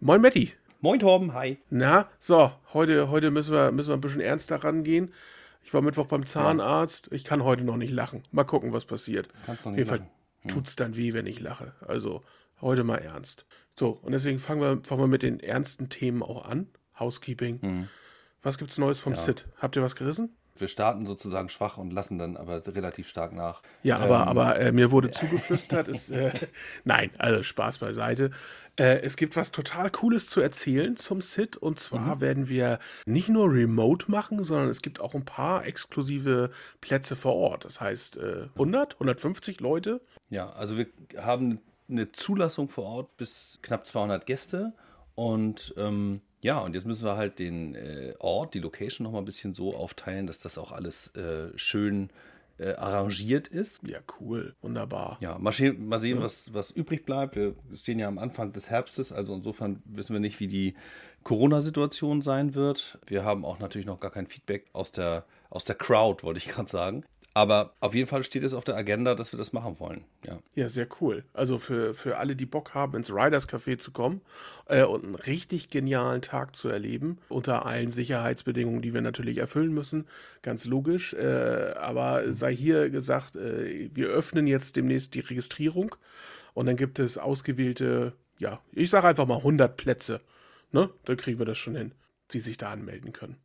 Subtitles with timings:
[0.00, 0.52] Moin Matti.
[0.80, 1.58] Moin Torben, hi.
[1.68, 5.12] Na, so, heute, heute müssen, wir, müssen wir ein bisschen ernster rangehen.
[5.62, 7.08] Ich war Mittwoch beim Zahnarzt.
[7.12, 8.22] Ich kann heute noch nicht lachen.
[8.32, 9.28] Mal gucken, was passiert.
[9.44, 10.48] Kannst noch Auf nicht jeden Fall lachen.
[10.48, 11.74] tut es dann weh, wenn ich lache.
[11.86, 12.22] Also
[12.62, 13.44] heute mal ernst.
[13.74, 16.68] So, und deswegen fangen wir, fangen wir mit den ernsten Themen auch an.
[16.98, 17.58] Housekeeping.
[17.60, 17.88] Mhm.
[18.42, 19.48] Was gibt's Neues vom Sid?
[19.58, 20.34] Habt ihr was gerissen?
[20.56, 23.62] Wir starten sozusagen schwach und lassen dann aber relativ stark nach.
[23.82, 26.32] Ja, aber, aber äh, mir wurde zugeflüstert, ist, äh,
[26.84, 28.30] nein, also Spaß beiseite.
[28.76, 33.28] Äh, es gibt was total Cooles zu erzählen zum Sid und zwar werden wir nicht
[33.28, 37.64] nur remote machen, sondern es gibt auch ein paar exklusive Plätze vor Ort.
[37.64, 40.00] Das heißt äh, 100, 150 Leute.
[40.28, 40.86] Ja, also wir
[41.18, 44.72] haben eine Zulassung vor Ort bis knapp 200 Gäste
[45.14, 49.18] und ähm, ja, und jetzt müssen wir halt den äh, Ort, die Location noch mal
[49.18, 52.10] ein bisschen so aufteilen, dass das auch alles äh, schön
[52.58, 53.80] äh, arrangiert ist.
[53.86, 55.18] Ja, cool, wunderbar.
[55.20, 57.36] Ja, mal, sehen, mal sehen, was, was übrig bleibt.
[57.36, 60.74] Wir stehen ja am Anfang des Herbstes, also insofern wissen wir nicht, wie die
[61.22, 62.98] Corona-Situation sein wird.
[63.06, 66.48] Wir haben auch natürlich noch gar kein Feedback aus der, aus der Crowd, wollte ich
[66.48, 67.04] gerade sagen.
[67.32, 70.04] Aber auf jeden Fall steht es auf der Agenda, dass wir das machen wollen.
[70.26, 70.40] Ja.
[70.54, 71.24] Ja, sehr cool.
[71.32, 74.20] Also für, für alle, die Bock haben, ins Riders Café zu kommen
[74.66, 79.72] äh, und einen richtig genialen Tag zu erleben, unter allen Sicherheitsbedingungen, die wir natürlich erfüllen
[79.72, 80.08] müssen,
[80.42, 81.14] ganz logisch.
[81.14, 85.94] Äh, aber sei hier gesagt, äh, wir öffnen jetzt demnächst die Registrierung
[86.54, 90.20] und dann gibt es ausgewählte, ja, ich sage einfach mal 100 Plätze.
[90.72, 90.90] Ne?
[91.04, 91.94] Da kriegen wir das schon hin,
[92.32, 93.36] die sich da anmelden können.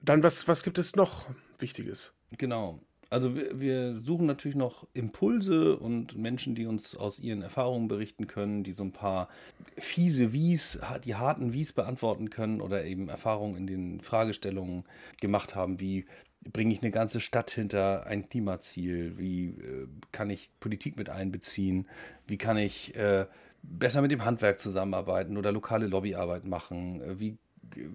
[0.00, 1.26] Dann, was, was gibt es noch
[1.58, 2.12] Wichtiges?
[2.36, 2.80] Genau.
[3.08, 8.26] Also wir, wir suchen natürlich noch Impulse und Menschen, die uns aus ihren Erfahrungen berichten
[8.26, 9.28] können, die so ein paar
[9.76, 14.84] fiese Wies, die harten Wies beantworten können oder eben Erfahrungen in den Fragestellungen
[15.20, 16.04] gemacht haben, wie
[16.52, 21.86] bringe ich eine ganze Stadt hinter ein Klimaziel, wie äh, kann ich Politik mit einbeziehen,
[22.26, 23.26] wie kann ich äh,
[23.62, 27.38] besser mit dem Handwerk zusammenarbeiten oder lokale Lobbyarbeit machen, äh, wie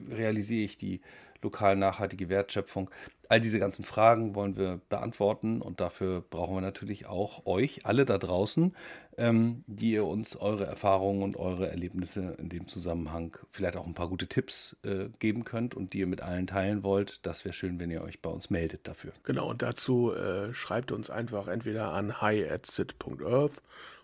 [0.09, 1.01] realisiere ich die
[1.41, 2.89] lokal nachhaltige Wertschöpfung.
[3.29, 8.03] All diese ganzen Fragen wollen wir beantworten und dafür brauchen wir natürlich auch euch, alle
[8.03, 8.75] da draußen,
[9.17, 13.93] ähm, die ihr uns eure Erfahrungen und eure Erlebnisse in dem Zusammenhang vielleicht auch ein
[13.93, 17.25] paar gute Tipps äh, geben könnt und die ihr mit allen teilen wollt.
[17.25, 19.13] Das wäre schön, wenn ihr euch bei uns meldet dafür.
[19.23, 23.61] Genau, und dazu äh, schreibt uns einfach entweder an hi at sit.earth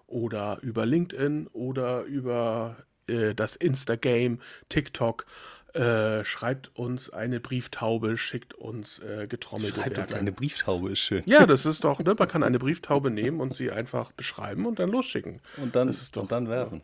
[0.07, 2.77] oder über LinkedIn oder über
[3.07, 4.39] äh, das Instagame,
[4.69, 5.25] TikTok.
[5.73, 10.16] Äh, schreibt uns eine Brieftaube, schickt uns äh, getrommelte Schreibt uns Werke.
[10.16, 11.23] eine Brieftaube, ist schön.
[11.28, 12.16] Ja, das ist doch, ne?
[12.17, 15.41] Man kann eine Brieftaube nehmen und sie einfach beschreiben und dann losschicken.
[15.57, 16.81] Und dann, Das ist doch- und dann werfen.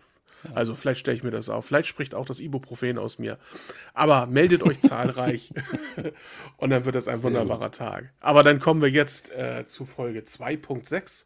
[0.54, 1.66] Also vielleicht stelle ich mir das auf.
[1.66, 3.38] Vielleicht spricht auch das Ibuprofen aus mir.
[3.94, 5.54] Aber meldet euch zahlreich
[6.58, 8.12] und dann wird das ein wunderbarer Tag.
[8.20, 11.26] Aber dann kommen wir jetzt äh, zu Folge 2.6,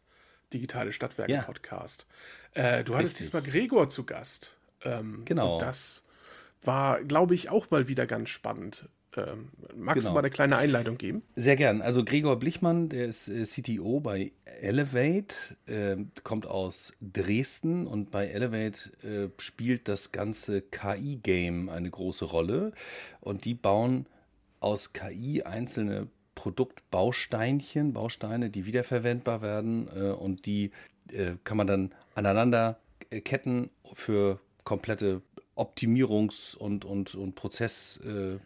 [0.52, 1.42] Digitale Stadtwerke Ja.
[1.42, 2.06] Podcast.
[2.54, 3.26] Äh, du hattest Richtig.
[3.26, 4.52] diesmal Gregor zu Gast.
[4.84, 5.54] Ähm, Genau.
[5.54, 6.04] Und das
[6.62, 8.88] war, glaube ich, auch mal wieder ganz spannend.
[9.16, 10.10] Ähm, magst Genau.
[10.10, 11.22] du mal eine kleine Einleitung geben?
[11.34, 11.80] Sehr gern.
[11.82, 15.34] Also Gregor Blichmann, der ist äh, CTO bei Elevate,
[15.66, 22.72] ähm, kommt aus Dresden und bei Elevate äh, spielt das ganze KI-Game eine große Rolle.
[23.20, 24.06] Und die bauen
[24.60, 30.70] aus KI einzelne Produktbausteinchen, Bausteine, die wiederverwendbar werden äh, und die
[31.12, 32.78] äh, kann man dann aneinander
[33.10, 35.22] äh, ketten für komplette
[35.58, 37.98] Optimierungs- und, und, und Prozess.
[38.04, 38.38] Äh,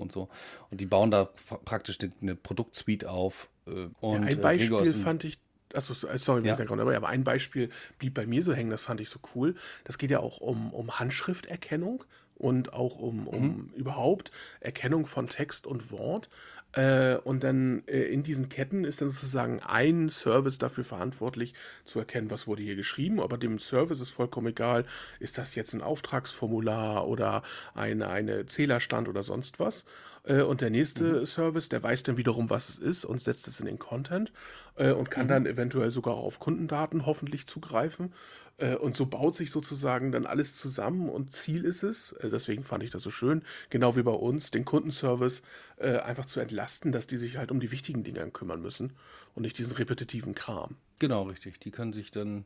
[0.00, 0.28] und so.
[0.70, 1.28] Und die bauen da
[1.64, 3.48] praktisch eine, eine Produktsuite auf.
[3.66, 5.38] äh, Und ein äh, Beispiel ein- fand ich,
[5.74, 6.56] achso, sorry, Ja.
[6.58, 6.70] ja.
[6.70, 7.68] aber aber ein Beispiel
[7.98, 9.54] blieb bei mir so hängen, das fand ich so cool.
[9.84, 12.04] Das geht ja auch um, um Handschrifterkennung
[12.36, 13.70] und auch um, um Mhm.
[13.76, 14.30] überhaupt
[14.60, 16.28] Erkennung von Text und Wort.
[16.74, 21.54] Äh, und dann äh, in diesen Ketten ist dann sozusagen ein Service dafür verantwortlich,
[21.84, 23.20] zu erkennen, was wurde hier geschrieben.
[23.20, 24.84] Aber dem Service ist vollkommen egal,
[25.20, 27.42] ist das jetzt ein Auftragsformular oder
[27.74, 29.84] eine, eine Zählerstand oder sonst was.
[30.24, 33.60] Äh, und der nächste Service, der weiß dann wiederum, was es ist und setzt es
[33.60, 34.32] in den Content
[34.76, 38.12] äh, und kann dann eventuell sogar auf Kundendaten hoffentlich zugreifen.
[38.56, 42.62] Äh, und so baut sich sozusagen dann alles zusammen und Ziel ist es, äh, deswegen
[42.62, 45.42] fand ich das so schön, genau wie bei uns, den Kundenservice
[45.76, 48.92] äh, einfach zu entlasten, dass die sich halt um die wichtigen Dinge kümmern müssen
[49.34, 50.76] und nicht diesen repetitiven Kram.
[50.98, 51.58] Genau, richtig.
[51.60, 52.44] Die können sich dann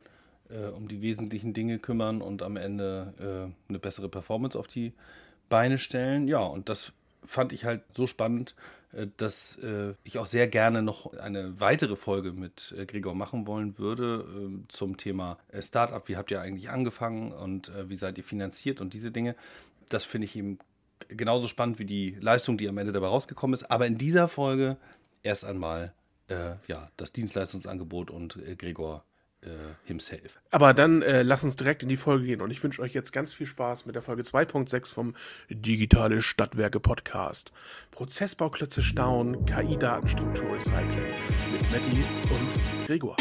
[0.75, 4.93] um die wesentlichen Dinge kümmern und am Ende äh, eine bessere Performance auf die
[5.47, 6.27] Beine stellen.
[6.27, 6.91] Ja, und das
[7.23, 8.55] fand ich halt so spannend,
[8.91, 13.47] äh, dass äh, ich auch sehr gerne noch eine weitere Folge mit äh, Gregor machen
[13.47, 16.07] wollen würde äh, zum Thema Startup.
[16.07, 19.35] Wie habt ihr eigentlich angefangen und wie seid ihr finanziert und diese Dinge.
[19.89, 20.59] Das finde ich eben
[21.07, 23.69] genauso spannend wie die Leistung, die am Ende dabei rausgekommen ist.
[23.71, 24.77] Aber in dieser Folge
[25.23, 25.93] erst einmal
[26.27, 29.03] äh, ja, das Dienstleistungsangebot und Gregor
[29.85, 30.39] himself.
[30.51, 33.11] Aber dann äh, lass uns direkt in die Folge gehen und ich wünsche euch jetzt
[33.11, 35.15] ganz viel Spaß mit der Folge 2.6 vom
[35.49, 37.51] Digitale Stadtwerke Podcast.
[37.91, 41.13] Prozessbauklötze stauen, KI-Datenstruktur Recycling
[41.51, 43.15] mit Matti und Gregor.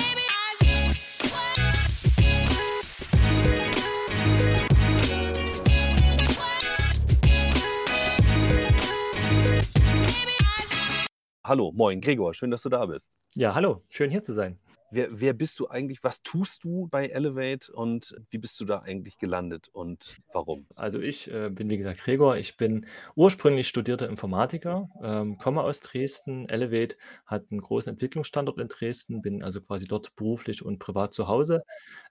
[11.45, 13.09] Hallo, moin, Gregor, schön, dass du da bist.
[13.35, 14.59] Ja, hallo, schön hier zu sein.
[14.91, 16.03] Wer, wer bist du eigentlich?
[16.03, 20.67] Was tust du bei Elevate und wie bist du da eigentlich gelandet und warum?
[20.77, 22.39] Also ich äh, bin wie gesagt Gregor.
[22.39, 26.49] Ich bin ursprünglich studierter Informatiker, ähm, komme aus Dresden.
[26.49, 26.97] Elevate
[27.27, 31.65] hat einen großen Entwicklungsstandort in Dresden, bin also quasi dort beruflich und privat zu Hause.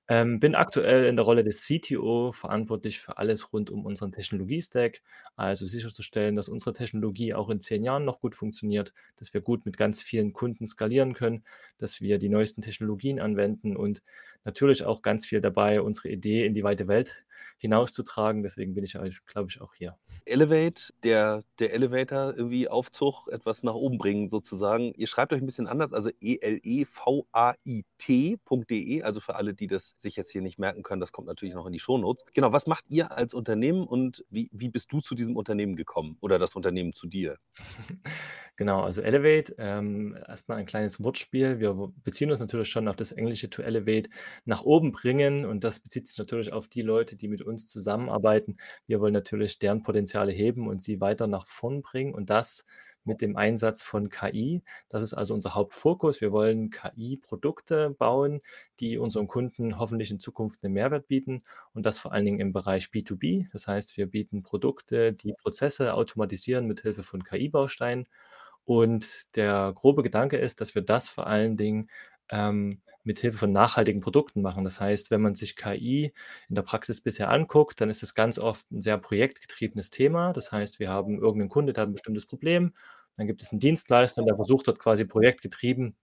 [0.10, 5.02] Ähm, bin aktuell in der Rolle des CTO verantwortlich für alles rund um unseren Technologie-Stack,
[5.36, 9.66] also sicherzustellen, dass unsere Technologie auch in zehn Jahren noch gut funktioniert, dass wir gut
[9.66, 11.44] mit ganz vielen Kunden skalieren können,
[11.78, 14.02] dass wir die neuesten Technologien anwenden und
[14.46, 17.26] natürlich auch ganz viel dabei, unsere Idee in die weite Welt
[17.58, 18.44] hinauszutragen.
[18.44, 18.94] Deswegen bin ich,
[19.26, 19.98] glaube ich, auch hier.
[20.26, 24.94] Elevate, der, der Elevator irgendwie Aufzug etwas nach oben bringen sozusagen.
[24.94, 26.94] Ihr schreibt euch ein bisschen anders, also E-L-E-V-A-I-T.de,
[29.04, 31.66] also für alle, die das sich jetzt hier nicht merken können, das kommt natürlich noch
[31.66, 32.24] in die Shownotes.
[32.34, 36.18] Genau, was macht ihr als Unternehmen und wie, wie bist du zu diesem Unternehmen gekommen
[36.22, 37.38] oder das Unternehmen zu dir?
[38.58, 41.60] Genau, also Elevate, ähm, erstmal ein kleines Wortspiel.
[41.60, 44.10] Wir beziehen uns natürlich schon auf das Englische to Elevate,
[44.46, 48.58] nach oben bringen und das bezieht sich natürlich auf die Leute, die mit uns zusammenarbeiten.
[48.88, 52.66] Wir wollen natürlich deren Potenziale heben und sie weiter nach vorn bringen und das
[53.08, 54.62] mit dem Einsatz von KI.
[54.90, 56.22] Das ist also unser Hauptfokus.
[56.22, 58.42] Wir wollen KI-Produkte bauen,
[58.80, 61.42] die unseren Kunden hoffentlich in Zukunft einen Mehrwert bieten
[61.74, 63.48] und das vor allen Dingen im Bereich B2B.
[63.52, 68.06] Das heißt, wir bieten Produkte, die Prozesse automatisieren mit Hilfe von KI-Bausteinen
[68.66, 71.90] und der grobe Gedanke ist, dass wir das vor allen Dingen
[72.30, 74.64] ähm, mit Hilfe von nachhaltigen Produkten machen.
[74.64, 76.14] Das heißt, wenn man sich KI
[76.50, 80.34] in der Praxis bisher anguckt, dann ist es ganz oft ein sehr projektgetriebenes Thema.
[80.34, 82.74] Das heißt, wir haben irgendeinen Kunde, der hat ein bestimmtes Problem.
[83.16, 85.96] Dann gibt es einen Dienstleister, der versucht dort quasi projektgetrieben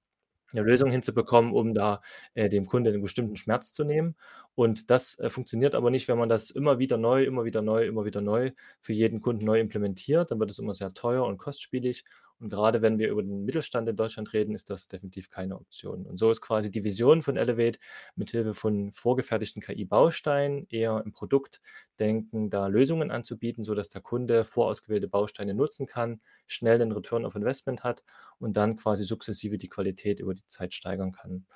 [0.52, 2.00] eine Lösung hinzubekommen, um da
[2.34, 4.14] äh, dem Kunden einen bestimmten Schmerz zu nehmen.
[4.54, 7.86] Und das äh, funktioniert aber nicht, wenn man das immer wieder neu, immer wieder neu,
[7.86, 10.30] immer wieder neu für jeden Kunden neu implementiert.
[10.30, 12.04] Dann wird es immer sehr teuer und kostspielig.
[12.40, 16.04] Und gerade wenn wir über den Mittelstand in Deutschland reden, ist das definitiv keine Option.
[16.06, 17.78] Und so ist quasi die Vision von Elevate
[18.16, 25.54] mithilfe von vorgefertigten KI-Bausteinen eher im Produktdenken da Lösungen anzubieten, sodass der Kunde vorausgewählte Bausteine
[25.54, 28.04] nutzen kann, schnell den Return of Investment hat
[28.38, 31.46] und dann quasi sukzessive die Qualität über die Zeit steigern kann.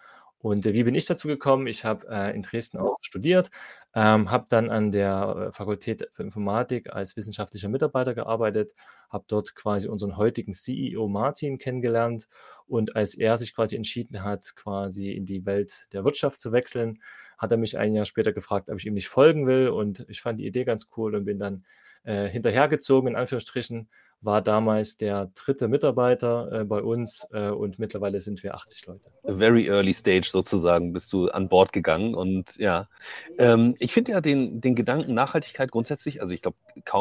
[0.41, 1.67] Und äh, wie bin ich dazu gekommen?
[1.67, 3.51] Ich habe äh, in Dresden auch studiert,
[3.95, 8.75] ähm, habe dann an der äh, Fakultät für Informatik als wissenschaftlicher Mitarbeiter gearbeitet,
[9.11, 12.29] habe dort quasi unseren heutigen CEO Martin kennengelernt
[12.67, 17.01] und als er sich quasi entschieden hat, quasi in die Welt der Wirtschaft zu wechseln,
[17.37, 20.21] hat er mich ein Jahr später gefragt, ob ich ihm nicht folgen will und ich
[20.21, 21.65] fand die Idee ganz cool und bin dann
[22.09, 23.89] äh, hinterhergezogen, in Anführungsstrichen,
[24.21, 29.11] war damals der dritte Mitarbeiter äh, bei uns äh, und mittlerweile sind wir 80 Leute.
[29.25, 32.89] Very early stage sozusagen bist du an Bord gegangen und ja,
[33.37, 36.57] ähm, ich finde ja den, den Gedanken Nachhaltigkeit grundsätzlich, also ich glaube,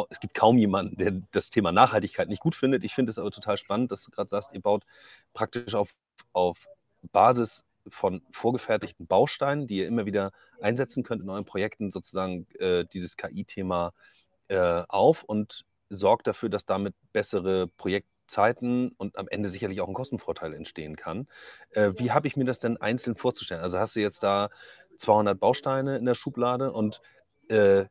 [0.10, 2.84] es gibt kaum jemanden, der das Thema Nachhaltigkeit nicht gut findet.
[2.84, 4.84] Ich finde es aber total spannend, dass du gerade sagst, ihr baut
[5.34, 5.96] praktisch auf,
[6.34, 6.68] auf
[7.14, 12.84] Basis von vorgefertigten Bausteinen, die ihr immer wieder einsetzen könnt in euren Projekten, sozusagen äh,
[12.86, 13.94] dieses KI-Thema
[14.50, 19.94] äh, auf und sorgt dafür, dass damit bessere Projektzeiten und am Ende sicherlich auch ein
[19.94, 21.28] Kostenvorteil entstehen kann.
[21.72, 23.62] Äh, wie habe ich mir das denn einzeln vorzustellen?
[23.62, 24.50] Also hast du jetzt da
[24.98, 27.02] 200 Bausteine in der Schublade und
[27.50, 27.86] äh,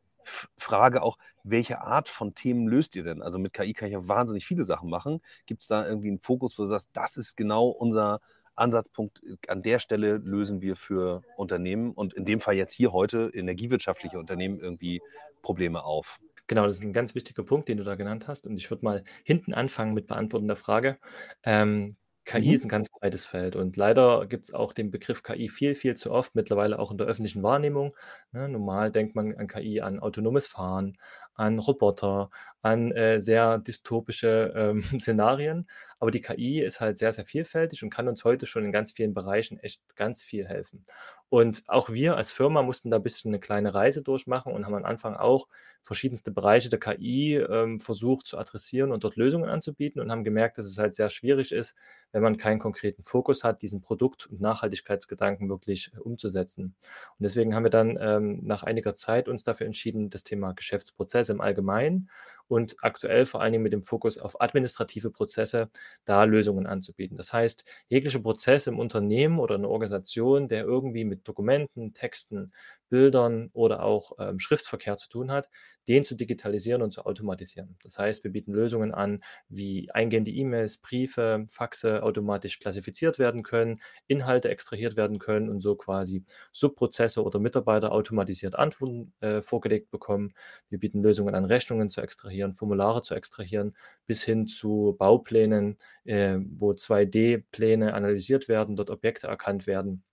[0.57, 3.21] Frage auch, welche Art von Themen löst ihr denn?
[3.21, 5.21] Also mit KI kann ich ja wahnsinnig viele Sachen machen.
[5.45, 8.19] Gibt es da irgendwie einen Fokus, wo du sagst, das ist genau unser
[8.55, 13.31] Ansatzpunkt, an der Stelle lösen wir für Unternehmen und in dem Fall jetzt hier heute
[13.33, 15.01] energiewirtschaftliche Unternehmen irgendwie
[15.41, 16.19] Probleme auf?
[16.47, 18.47] Genau, das ist ein ganz wichtiger Punkt, den du da genannt hast.
[18.47, 20.97] Und ich würde mal hinten anfangen mit Beantworten der Frage.
[21.43, 22.53] Ähm, KI mhm.
[22.53, 25.95] ist ein ganz breites Feld und leider gibt es auch den Begriff KI viel, viel
[25.95, 27.93] zu oft, mittlerweile auch in der öffentlichen Wahrnehmung.
[28.33, 30.97] Ne, normal denkt man an KI, an autonomes Fahren,
[31.35, 32.29] an Roboter,
[32.61, 35.67] an äh, sehr dystopische ähm, Szenarien.
[35.99, 38.91] Aber die KI ist halt sehr, sehr vielfältig und kann uns heute schon in ganz
[38.91, 40.85] vielen Bereichen echt ganz viel helfen.
[41.29, 44.75] Und auch wir als Firma mussten da ein bisschen eine kleine Reise durchmachen und haben
[44.75, 45.47] am Anfang auch
[45.83, 50.57] verschiedenste Bereiche der KI ähm, versucht zu adressieren und dort Lösungen anzubieten und haben gemerkt,
[50.57, 51.75] dass es halt sehr schwierig ist,
[52.11, 56.75] wenn man keinen konkreten Fokus hat, diesen Produkt- und Nachhaltigkeitsgedanken wirklich äh, umzusetzen.
[57.17, 61.33] Und deswegen haben wir dann ähm, nach einiger Zeit uns dafür entschieden, das Thema Geschäftsprozesse
[61.33, 62.09] im Allgemeinen
[62.47, 65.69] und aktuell vor allen Dingen mit dem Fokus auf administrative Prozesse,
[66.05, 67.17] da Lösungen anzubieten.
[67.17, 72.51] Das heißt, jeglicher Prozess im Unternehmen oder in einer Organisation, der irgendwie mit Dokumenten, Texten,
[72.89, 75.49] Bildern oder auch ähm, Schriftverkehr zu tun hat,
[75.87, 77.77] den zu digitalisieren und zu automatisieren.
[77.83, 83.79] Das heißt, wir bieten Lösungen an, wie eingehende E-Mails, Briefe, Faxe automatisch klassifiziert werden können,
[84.07, 90.33] Inhalte extrahiert werden können und so quasi Subprozesse oder Mitarbeiter automatisiert Antworten äh, vorgelegt bekommen.
[90.69, 93.75] Wir bieten Lösungen an, Rechnungen zu extrahieren, Formulare zu extrahieren,
[94.05, 100.03] bis hin zu Bauplänen, äh, wo 2D-Pläne analysiert werden, dort Objekte erkannt werden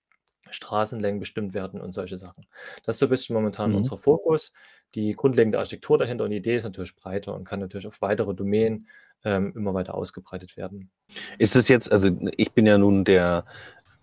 [0.50, 2.46] Straßenlängen bestimmt werden und solche Sachen.
[2.84, 3.76] Das ist so ein bisschen momentan Mhm.
[3.78, 4.52] unser Fokus.
[4.94, 8.34] Die grundlegende Architektur dahinter und die Idee ist natürlich breiter und kann natürlich auf weitere
[8.34, 8.86] Domänen
[9.24, 10.90] ähm, immer weiter ausgebreitet werden.
[11.38, 13.46] Ist es jetzt, also ich bin ja nun der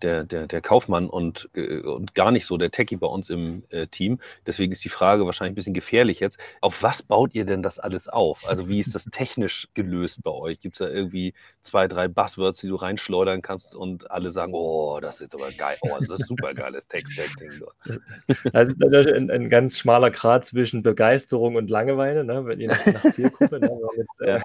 [0.02, 3.64] der, der, der Kaufmann und, äh, und gar nicht so der Techie bei uns im
[3.70, 4.20] äh, Team.
[4.46, 6.38] Deswegen ist die Frage wahrscheinlich ein bisschen gefährlich jetzt.
[6.60, 8.46] Auf was baut ihr denn das alles auf?
[8.46, 10.60] Also wie ist das technisch gelöst bei euch?
[10.60, 14.98] Gibt es da irgendwie zwei, drei Buzzwords, die du reinschleudern kannst und alle sagen, oh,
[15.00, 17.62] das ist aber geil, oh, das ist super geiles Text-Ding.
[18.52, 22.44] Das ist natürlich ein, ein, ganz schmaler Grad zwischen Begeisterung und Langeweile, ne?
[22.56, 23.68] je nach, nach Zielgruppe, ne?
[23.68, 24.40] wenn man jetzt äh,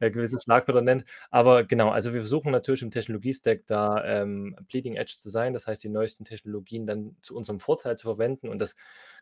[0.00, 1.04] äh, gewisse Schlagwörter nennt.
[1.30, 5.52] Aber genau, also wir versuchen natürlich im Technologie-Stack da ähm, Bleeding Edge zu sein.
[5.52, 8.48] Das heißt, die neuesten Technologien dann zu unserem Vorteil zu verwenden.
[8.48, 8.76] Und das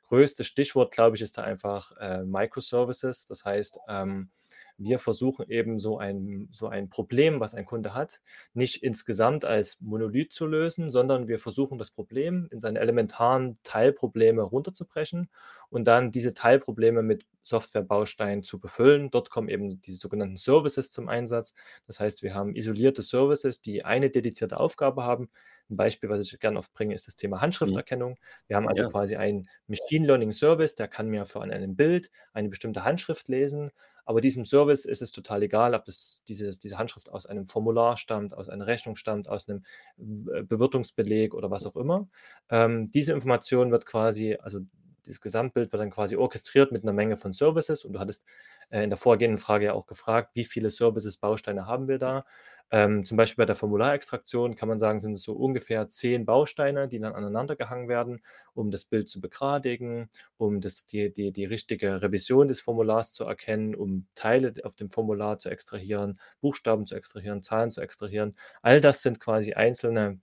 [0.09, 3.27] größte Stichwort, glaube ich, ist da einfach äh, Microservices.
[3.27, 4.31] Das heißt, ähm,
[4.77, 8.21] wir versuchen eben so ein, so ein Problem, was ein Kunde hat,
[8.55, 14.43] nicht insgesamt als Monolith zu lösen, sondern wir versuchen das Problem in seine elementaren Teilprobleme
[14.43, 15.29] runterzubrechen
[15.71, 19.11] und dann diese Teilprobleme mit Softwarebausteinen zu befüllen.
[19.11, 21.55] Dort kommen eben diese sogenannten Services zum Einsatz.
[21.87, 25.29] Das heißt, wir haben isolierte Services, die eine dedizierte Aufgabe haben.
[25.71, 28.19] Ein Beispiel, was ich gerne oft bringe, ist das Thema Handschrifterkennung.
[28.49, 28.89] Wir haben also ja.
[28.89, 33.71] quasi einen Machine Learning Service, der kann mir von einem Bild eine bestimmte Handschrift lesen.
[34.05, 37.97] Aber diesem Service ist es total egal, ob das, diese, diese Handschrift aus einem Formular
[37.97, 39.65] stammt, aus einer Rechnung stammt, aus einem
[39.97, 42.07] Bewirtungsbeleg oder was auch immer.
[42.51, 44.61] Ähm, diese Information wird quasi, also
[45.07, 47.85] das Gesamtbild wird dann quasi orchestriert mit einer Menge von Services.
[47.85, 48.25] Und du hattest
[48.71, 52.25] äh, in der vorgehenden Frage ja auch gefragt, wie viele Services, Bausteine haben wir da?
[52.71, 56.89] Ähm, zum Beispiel bei der Formularextraktion kann man sagen, sind es so ungefähr zehn Bausteine,
[56.89, 58.21] die dann aneinander gehangen werden,
[58.55, 60.09] um das Bild zu begradigen,
[60.39, 64.91] um das, die, die, die richtige Revision des Formulars zu erkennen, um Teile auf dem
[64.91, 68.35] Formular zu extrahieren, Buchstaben zu extrahieren, Zahlen zu extrahieren.
[68.63, 70.19] All das sind quasi einzelne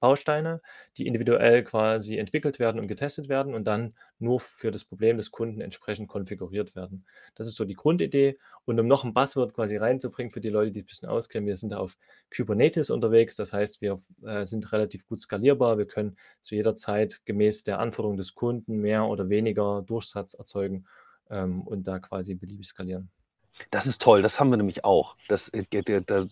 [0.00, 0.60] Bausteine,
[0.96, 5.30] die individuell quasi entwickelt werden und getestet werden und dann nur für das Problem des
[5.30, 7.04] Kunden entsprechend konfiguriert werden.
[7.34, 8.38] Das ist so die Grundidee.
[8.64, 11.56] Und um noch ein Buzzword quasi reinzubringen für die Leute, die ein bisschen auskennen, wir
[11.56, 11.96] sind da auf
[12.34, 13.36] Kubernetes unterwegs.
[13.36, 15.76] Das heißt, wir äh, sind relativ gut skalierbar.
[15.78, 20.86] Wir können zu jeder Zeit gemäß der Anforderung des Kunden mehr oder weniger Durchsatz erzeugen
[21.30, 23.10] ähm, und da quasi beliebig skalieren.
[23.70, 25.16] Das ist toll, das haben wir nämlich auch.
[25.28, 26.26] Das, äh, der, der,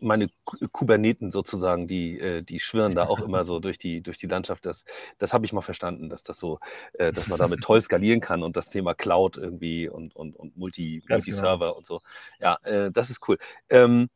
[0.00, 0.28] meine
[0.72, 4.66] Kuberneten sozusagen, die, äh, die schwirren da auch immer so durch die, durch die Landschaft.
[4.66, 4.84] Das,
[5.18, 6.58] das habe ich mal verstanden, dass das so,
[6.94, 10.56] äh, dass man damit toll skalieren kann und das Thema Cloud irgendwie und, und, und
[10.56, 11.78] Multi, Ganz Multi-Server genau.
[11.78, 12.00] und so.
[12.40, 12.58] Ja,
[12.90, 13.38] das ist cool.
[13.68, 14.08] Ähm,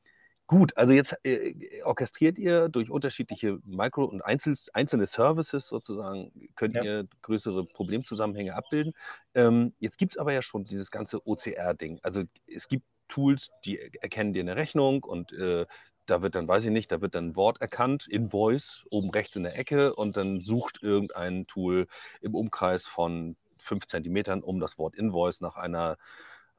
[0.49, 6.75] Gut, also jetzt äh, orchestriert ihr durch unterschiedliche Micro- und Einzel einzelne Services sozusagen, könnt
[6.75, 6.83] Ja.
[6.83, 8.93] ihr größere Problemzusammenhänge abbilden.
[9.35, 12.01] Ähm, jetzt gibt es aber ja schon dieses ganze OCR-Ding.
[12.03, 15.67] Also es gibt Tools, die erkennen dir eine Rechnung und äh,
[16.07, 19.37] da wird dann, weiß ich nicht, da wird dann ein Wort erkannt, Invoice, oben rechts
[19.37, 21.87] in der Ecke und dann sucht irgendein Tool
[22.21, 25.97] im Umkreis von fünf Zentimetern um das Wort Invoice nach einer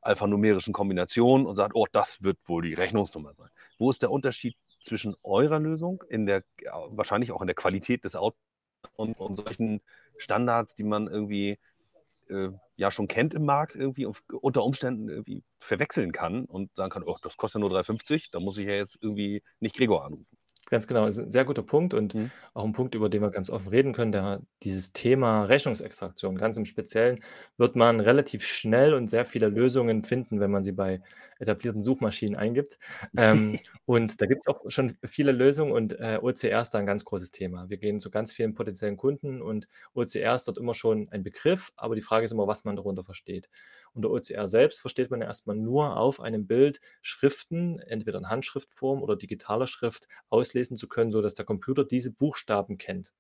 [0.02, 3.50] alphanumerischen Kombination und sagt, oh, das wird wohl die Rechnungsnummer sein.
[3.78, 6.44] Wo ist der Unterschied zwischen eurer Lösung, in der,
[6.90, 8.40] wahrscheinlich auch in der Qualität des Outputs
[8.96, 9.82] und, und solchen
[10.18, 11.58] Standards, die man irgendwie
[12.30, 17.04] äh, ja schon kennt im Markt, irgendwie unter Umständen irgendwie verwechseln kann und sagen kann,
[17.04, 20.38] oh, das kostet ja nur 3,50, da muss ich ja jetzt irgendwie nicht Gregor anrufen.
[20.74, 22.32] Ganz genau, ist ein sehr guter Punkt und Mhm.
[22.54, 26.58] auch ein Punkt, über den wir ganz offen reden können, der dieses Thema Rechnungsextraktion, ganz
[26.58, 27.24] im Speziellen,
[27.58, 31.02] wird man relativ schnell und sehr viele Lösungen finden, wenn man sie bei
[31.40, 32.80] etablierten Suchmaschinen eingibt.
[33.16, 36.86] Ähm, und da gibt es auch schon viele Lösungen und äh, OCR ist da ein
[36.86, 37.70] ganz großes Thema.
[37.70, 41.72] Wir gehen zu ganz vielen potenziellen Kunden und OCR ist dort immer schon ein Begriff,
[41.76, 43.50] aber die Frage ist immer, was man darunter versteht.
[43.94, 49.02] Unter OCR selbst versteht man ja erstmal nur auf einem Bild Schriften, entweder in Handschriftform
[49.02, 53.12] oder digitaler Schrift, auslesen zu können, sodass der Computer diese Buchstaben kennt.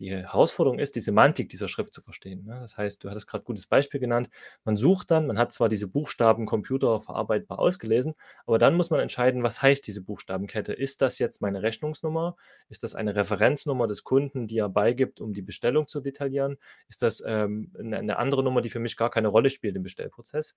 [0.00, 2.46] Die Herausforderung ist, die Semantik dieser Schrift zu verstehen.
[2.46, 2.58] Ne?
[2.62, 4.30] Das heißt, du hattest gerade ein gutes Beispiel genannt.
[4.64, 8.14] Man sucht dann, man hat zwar diese Buchstaben computerverarbeitbar ausgelesen,
[8.46, 10.72] aber dann muss man entscheiden, was heißt diese Buchstabenkette?
[10.72, 12.36] Ist das jetzt meine Rechnungsnummer?
[12.70, 16.56] Ist das eine Referenznummer des Kunden, die er beigibt, um die Bestellung zu detaillieren?
[16.88, 20.54] Ist das ähm, eine, andere Nummer, die für mich gar keine Rolle spielt im Bestellprozess?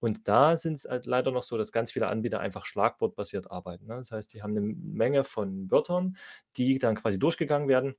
[0.00, 3.86] Und da sind es halt leider noch so, dass ganz viele Anbieter einfach schlagwortbasiert arbeiten.
[3.86, 3.96] Ne?
[3.96, 6.18] Das heißt, die haben eine Menge von Wörtern,
[6.58, 7.94] die dann quasi durchgegangen werden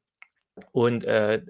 [0.71, 1.41] und äh,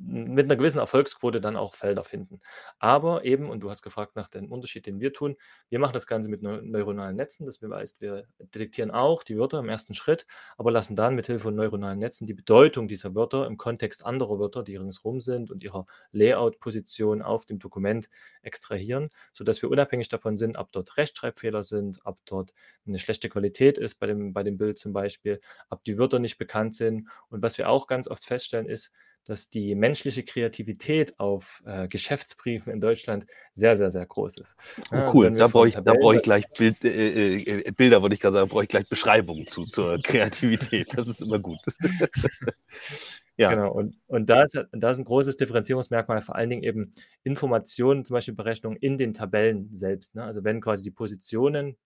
[0.00, 2.40] mit einer gewissen Erfolgsquote dann auch Felder finden.
[2.78, 5.36] Aber eben, und du hast gefragt nach dem Unterschied, den wir tun,
[5.68, 7.46] wir machen das Ganze mit neuronalen Netzen.
[7.46, 10.26] Das heißt, wir detektieren auch die Wörter im ersten Schritt,
[10.56, 14.38] aber lassen dann mit Hilfe von neuronalen Netzen die Bedeutung dieser Wörter im Kontext anderer
[14.38, 18.08] Wörter, die ringsherum sind und ihrer Layout-Position auf dem Dokument
[18.42, 22.52] extrahieren, sodass wir unabhängig davon sind, ob dort Rechtschreibfehler sind, ob dort
[22.86, 25.40] eine schlechte Qualität ist bei dem, bei dem Bild zum Beispiel,
[25.70, 27.08] ob die Wörter nicht bekannt sind.
[27.28, 28.92] Und was wir auch ganz oft feststellen, ist,
[29.28, 34.56] dass die menschliche Kreativität auf äh, Geschäftsbriefen in Deutschland sehr, sehr, sehr groß ist.
[34.90, 38.14] Oh, cool, da brauche ich, da brauch ich gleich Bild, äh, äh, äh Bilder, würde
[38.14, 40.96] ich gerade sagen, brauche ich gleich Beschreibungen zu, zur Kreativität.
[40.96, 41.58] Das ist immer gut.
[43.36, 43.50] ja.
[43.50, 46.90] Genau, und, und da, ist, da ist ein großes Differenzierungsmerkmal, vor allen Dingen eben
[47.22, 50.14] Informationen, zum Beispiel Berechnungen in den Tabellen selbst.
[50.14, 50.24] Ne?
[50.24, 51.76] Also wenn quasi die Positionen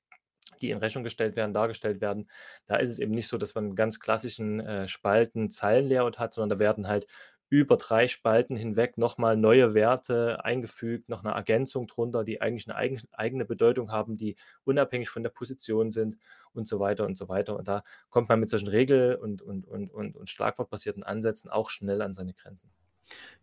[0.63, 2.31] die in Rechnung gestellt werden, dargestellt werden.
[2.67, 6.59] Da ist es eben nicht so, dass man einen ganz klassischen äh, Spalten-Zeilen-Layout hat, sondern
[6.59, 7.07] da werden halt
[7.53, 12.77] über drei Spalten hinweg nochmal neue Werte eingefügt, noch eine Ergänzung drunter, die eigentlich eine
[12.77, 16.17] eigen, eigene Bedeutung haben, die unabhängig von der Position sind
[16.55, 17.55] und so weiter und so weiter.
[17.55, 21.69] Und da kommt man mit solchen Regel- und, und, und, und, und Schlagwortbasierten Ansätzen auch
[21.69, 22.71] schnell an seine Grenzen.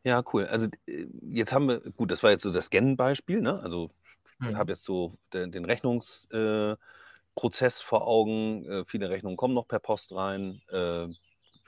[0.03, 0.45] Ja, cool.
[0.45, 3.59] Also äh, jetzt haben wir, gut, das war jetzt so das Scannen-Beispiel, ne?
[3.59, 3.91] Also
[4.41, 4.57] ich mhm.
[4.57, 6.77] habe jetzt so den, den Rechnungs- äh,
[7.35, 8.65] Prozess vor Augen.
[8.65, 11.07] Äh, viele Rechnungen kommen noch per Post rein, äh,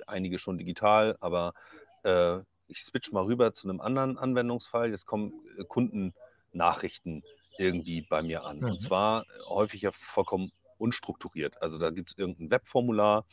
[0.07, 1.53] einige schon digital, aber
[2.03, 4.91] äh, ich switch mal rüber zu einem anderen Anwendungsfall.
[4.91, 7.23] Jetzt kommen äh, Kundennachrichten
[7.57, 8.59] irgendwie bei mir an.
[8.59, 8.65] Mhm.
[8.65, 11.61] Und zwar äh, häufig ja vollkommen unstrukturiert.
[11.61, 13.25] Also da gibt es irgendein Webformular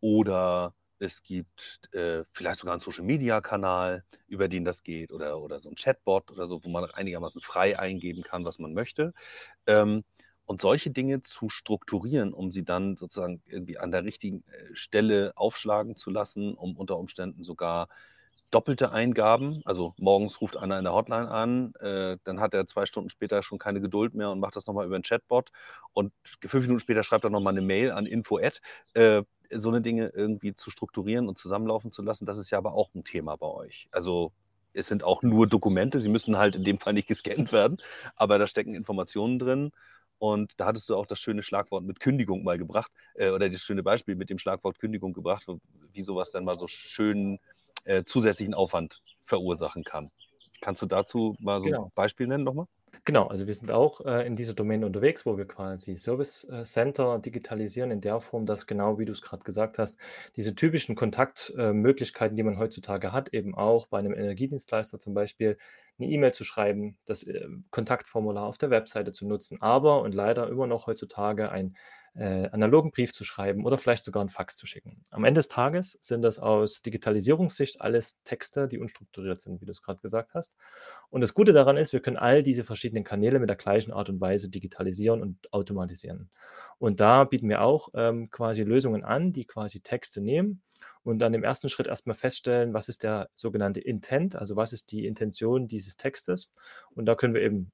[0.00, 5.68] oder es gibt äh, vielleicht sogar einen Social-Media-Kanal, über den das geht, oder, oder so
[5.68, 9.12] ein Chatbot oder so, wo man einigermaßen frei eingeben kann, was man möchte.
[9.66, 10.04] Ähm,
[10.46, 15.32] und solche Dinge zu strukturieren, um sie dann sozusagen irgendwie an der richtigen äh, Stelle
[15.34, 17.88] aufschlagen zu lassen, um unter Umständen sogar
[18.50, 19.60] doppelte Eingaben.
[19.64, 23.42] Also morgens ruft einer in der Hotline an, äh, dann hat er zwei Stunden später
[23.42, 25.50] schon keine Geduld mehr und macht das nochmal über einen Chatbot.
[25.92, 28.38] Und fünf Minuten später schreibt er nochmal eine Mail an info.
[28.38, 32.72] Äh, so eine Dinge irgendwie zu strukturieren und zusammenlaufen zu lassen, das ist ja aber
[32.72, 33.88] auch ein Thema bei euch.
[33.92, 34.32] Also
[34.72, 37.78] es sind auch nur Dokumente, sie müssen halt in dem Fall nicht gescannt werden,
[38.14, 39.72] aber da stecken Informationen drin.
[40.18, 43.60] Und da hattest du auch das schöne Schlagwort mit Kündigung mal gebracht, äh, oder das
[43.60, 45.46] schöne Beispiel mit dem Schlagwort Kündigung gebracht,
[45.92, 47.38] wie sowas dann mal so schönen
[47.84, 50.10] äh, zusätzlichen Aufwand verursachen kann.
[50.60, 51.84] Kannst du dazu mal so genau.
[51.86, 52.66] ein Beispiel nennen nochmal?
[53.08, 56.64] Genau, also wir sind auch äh, in dieser Domäne unterwegs, wo wir quasi Service äh,
[56.64, 59.96] Center digitalisieren in der Form, dass genau, wie du es gerade gesagt hast,
[60.34, 65.56] diese typischen Kontaktmöglichkeiten, äh, die man heutzutage hat, eben auch bei einem Energiedienstleister zum Beispiel,
[66.00, 70.48] eine E-Mail zu schreiben, das äh, Kontaktformular auf der Webseite zu nutzen, aber und leider
[70.48, 71.76] immer noch heutzutage ein
[72.16, 75.02] äh, analogen Brief zu schreiben oder vielleicht sogar einen Fax zu schicken.
[75.10, 79.72] Am Ende des Tages sind das aus Digitalisierungssicht alles Texte, die unstrukturiert sind, wie du
[79.72, 80.56] es gerade gesagt hast.
[81.10, 84.08] Und das Gute daran ist, wir können all diese verschiedenen Kanäle mit der gleichen Art
[84.08, 86.30] und Weise digitalisieren und automatisieren.
[86.78, 90.62] Und da bieten wir auch ähm, quasi Lösungen an, die quasi Texte nehmen
[91.02, 94.90] und dann im ersten Schritt erstmal feststellen, was ist der sogenannte Intent, also was ist
[94.90, 96.50] die Intention dieses Textes.
[96.94, 97.70] Und da können wir eben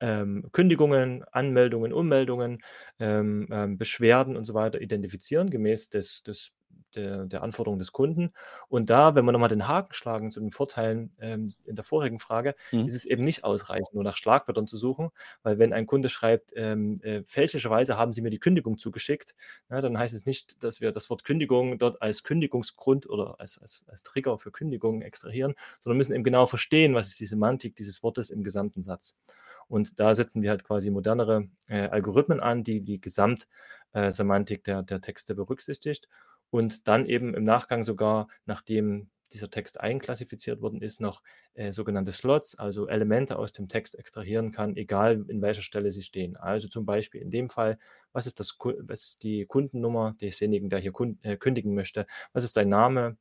[0.00, 2.58] ähm, Kündigungen, Anmeldungen, Ummeldungen,
[2.98, 6.50] ähm, ähm, Beschwerden und so weiter identifizieren, gemäß des, des,
[6.96, 8.30] der, der Anforderungen des Kunden.
[8.68, 12.18] Und da, wenn wir nochmal den Haken schlagen zu den Vorteilen ähm, in der vorigen
[12.18, 12.86] Frage, mhm.
[12.86, 15.10] ist es eben nicht ausreichend, nur nach Schlagwörtern zu suchen,
[15.42, 19.34] weil wenn ein Kunde schreibt, ähm, äh, fälschlicherweise haben Sie mir die Kündigung zugeschickt,
[19.70, 23.58] ja, dann heißt es nicht, dass wir das Wort Kündigung dort als Kündigungsgrund oder als,
[23.58, 27.76] als, als Trigger für Kündigung extrahieren, sondern müssen eben genau verstehen, was ist die Semantik
[27.76, 29.16] dieses Wortes im gesamten Satz.
[29.68, 34.82] Und da setzen wir halt quasi modernere äh, Algorithmen an, die die Gesamtsemantik äh, der,
[34.82, 36.08] der Texte berücksichtigt
[36.50, 41.22] und dann eben im Nachgang sogar, nachdem dieser Text einklassifiziert worden ist, noch
[41.54, 46.02] äh, sogenannte Slots, also Elemente aus dem Text extrahieren kann, egal in welcher Stelle sie
[46.02, 46.36] stehen.
[46.36, 47.78] Also zum Beispiel in dem Fall,
[48.12, 52.54] was ist, das, was ist die Kundennummer desjenigen, der hier äh, kündigen möchte, was ist
[52.54, 53.16] sein Name,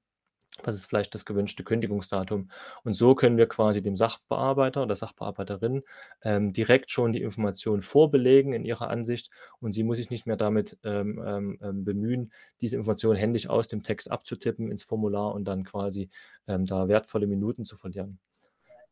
[0.63, 2.49] was ist vielleicht das gewünschte Kündigungsdatum?
[2.83, 5.83] Und so können wir quasi dem Sachbearbeiter oder Sachbearbeiterin
[6.23, 10.37] ähm, direkt schon die Information vorbelegen in ihrer Ansicht und sie muss sich nicht mehr
[10.37, 15.45] damit ähm, ähm, ähm bemühen, diese Information händisch aus dem Text abzutippen ins Formular und
[15.45, 16.09] dann quasi
[16.47, 18.19] ähm, da wertvolle Minuten zu verlieren.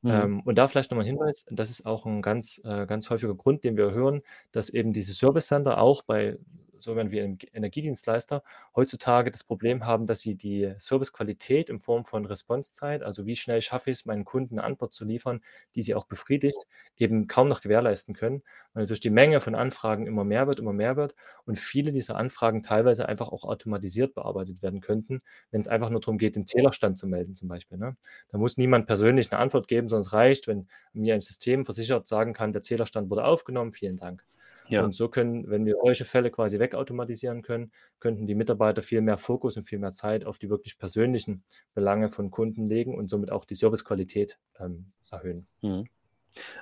[0.04, 0.12] Mhm.
[0.12, 3.36] Ähm, und da vielleicht nochmal ein Hinweis, das ist auch ein ganz, äh, ganz häufiger
[3.36, 4.22] Grund, den wir hören,
[4.52, 6.38] dass eben diese Service Center auch bei
[6.84, 8.44] sogenannten wie Energiedienstleister
[8.76, 13.62] heutzutage das Problem haben, dass sie die Servicequalität in Form von Responsezeit, also wie schnell
[13.62, 15.42] schaffe ich es, meinen Kunden eine Antwort zu liefern,
[15.76, 16.68] die sie auch befriedigt,
[16.98, 18.44] eben kaum noch gewährleisten können,
[18.74, 21.16] weil durch die Menge von Anfragen immer mehr wird, immer mehr wird
[21.46, 25.20] und viele dieser Anfragen teilweise einfach auch automatisiert bearbeitet werden könnten,
[25.52, 27.78] wenn es einfach nur darum geht, den Zählerstand zu melden zum Beispiel.
[27.78, 27.96] Ne?
[28.30, 32.08] Da muss niemand persönlich eine Antwort geben, sondern es reicht, wenn mir ein System versichert
[32.08, 34.24] sagen kann, der Zählerstand wurde aufgenommen, vielen Dank.
[34.68, 34.84] Ja.
[34.84, 39.18] Und so können, wenn wir solche Fälle quasi wegautomatisieren können, könnten die Mitarbeiter viel mehr
[39.18, 43.32] Fokus und viel mehr Zeit auf die wirklich persönlichen Belange von Kunden legen und somit
[43.32, 45.48] auch die Servicequalität ähm, erhöhen.
[45.62, 45.86] Mhm.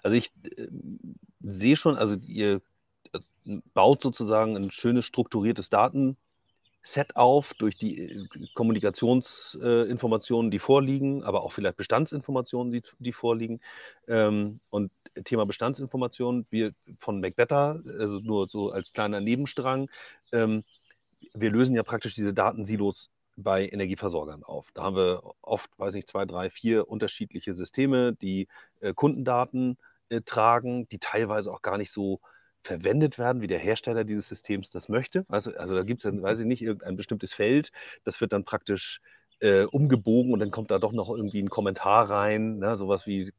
[0.03, 0.67] Also ich äh,
[1.41, 2.61] sehe schon, also ihr
[3.13, 6.17] äh, baut sozusagen ein schönes strukturiertes Daten
[6.83, 13.13] Set auf durch die äh, Kommunikationsinformationen, äh, die vorliegen, aber auch vielleicht Bestandsinformationen, die, die
[13.13, 13.59] vorliegen.
[14.07, 14.91] Ähm, und
[15.25, 19.89] Thema Bestandsinformationen, wir von MacBetter, also nur so als kleiner Nebenstrang,
[20.31, 20.63] ähm,
[21.33, 24.67] wir lösen ja praktisch diese Datensilos bei Energieversorgern auf.
[24.73, 28.47] Da haben wir oft, weiß ich, zwei, drei, vier unterschiedliche Systeme, die
[28.79, 29.77] äh, Kundendaten
[30.25, 32.19] tragen, die teilweise auch gar nicht so
[32.63, 35.25] verwendet werden, wie der Hersteller dieses Systems das möchte.
[35.29, 37.71] Also, also da gibt es dann, weiß ich nicht, irgendein bestimmtes Feld,
[38.03, 39.01] das wird dann praktisch
[39.39, 43.31] äh, umgebogen und dann kommt da doch noch irgendwie ein Kommentar rein, ne, sowas wie,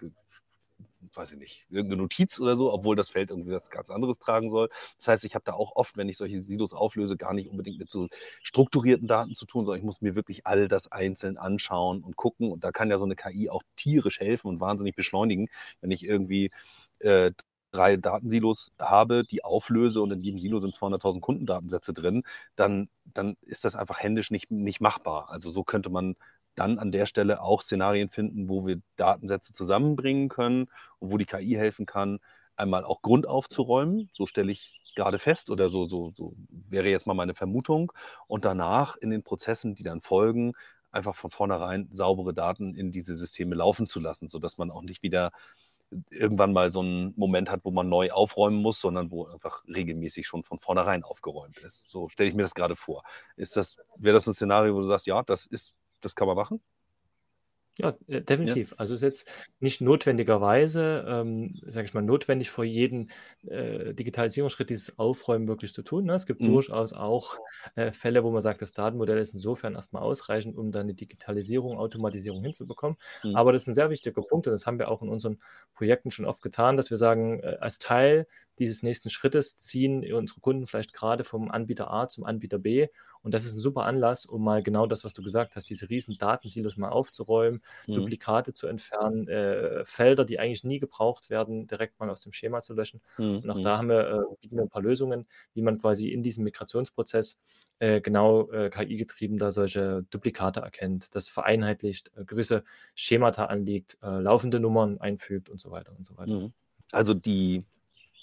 [1.14, 4.50] weiß ich nicht, irgendeine Notiz oder so, obwohl das Feld irgendwie was ganz anderes tragen
[4.50, 4.68] soll.
[4.98, 7.78] Das heißt, ich habe da auch oft, wenn ich solche Silos auflöse, gar nicht unbedingt
[7.78, 8.08] mit so
[8.42, 12.50] strukturierten Daten zu tun, sondern ich muss mir wirklich all das einzeln anschauen und gucken.
[12.50, 15.48] Und da kann ja so eine KI auch tierisch helfen und wahnsinnig beschleunigen,
[15.80, 16.50] wenn ich irgendwie
[17.00, 17.32] äh,
[17.72, 22.22] drei Datensilos habe, die auflöse und in jedem Silo sind 200.000 Kundendatensätze drin,
[22.56, 25.30] dann, dann ist das einfach händisch nicht, nicht machbar.
[25.30, 26.16] Also so könnte man
[26.54, 31.24] dann an der Stelle auch Szenarien finden, wo wir Datensätze zusammenbringen können und wo die
[31.24, 32.20] KI helfen kann,
[32.56, 34.08] einmal auch Grund aufzuräumen.
[34.12, 37.92] So stelle ich gerade fest oder so, so, so wäre jetzt mal meine Vermutung.
[38.26, 40.52] Und danach in den Prozessen, die dann folgen,
[40.90, 45.02] einfach von vornherein saubere Daten in diese Systeme laufen zu lassen, sodass man auch nicht
[45.02, 45.30] wieder
[46.10, 50.26] irgendwann mal so einen Moment hat, wo man neu aufräumen muss, sondern wo einfach regelmäßig
[50.26, 51.90] schon von vornherein aufgeräumt ist.
[51.90, 53.02] So stelle ich mir das gerade vor.
[53.36, 56.36] Ist das, wäre das ein Szenario, wo du sagst, ja, das ist, das kann man
[56.36, 56.60] machen?
[57.78, 58.72] Ja, äh, definitiv.
[58.72, 58.78] Ja.
[58.78, 59.26] Also ist jetzt
[59.60, 63.08] nicht notwendigerweise, ähm, sage ich mal, notwendig vor jedem
[63.46, 66.04] äh, Digitalisierungsschritt dieses Aufräumen wirklich zu tun.
[66.04, 66.14] Ne?
[66.14, 66.52] Es gibt mhm.
[66.52, 67.38] durchaus auch
[67.74, 71.78] äh, Fälle, wo man sagt, das Datenmodell ist insofern erstmal ausreichend, um dann eine Digitalisierung,
[71.78, 72.98] Automatisierung hinzubekommen.
[73.22, 73.36] Mhm.
[73.36, 75.38] Aber das ist ein sehr wichtiger Punkt und das haben wir auch in unseren
[75.74, 78.26] Projekten schon oft getan, dass wir sagen, äh, als Teil
[78.58, 82.88] dieses nächsten Schrittes ziehen unsere Kunden vielleicht gerade vom Anbieter A zum Anbieter B.
[83.22, 85.88] Und das ist ein super Anlass, um mal genau das, was du gesagt hast, diese
[85.88, 87.94] riesen Datensilos mal aufzuräumen, mhm.
[87.94, 92.60] Duplikate zu entfernen, äh, Felder, die eigentlich nie gebraucht werden, direkt mal aus dem Schema
[92.60, 93.00] zu löschen.
[93.18, 93.38] Mhm.
[93.38, 93.78] Und auch da mhm.
[93.78, 97.38] haben wir, äh, bieten wir ein paar Lösungen, wie man quasi in diesem Migrationsprozess
[97.78, 104.20] äh, genau äh, KI-getrieben da solche Duplikate erkennt, das vereinheitlicht, äh, gewisse Schemata anlegt, äh,
[104.20, 106.32] laufende Nummern einfügt und so weiter und so weiter.
[106.32, 106.52] Mhm.
[106.92, 107.64] Also die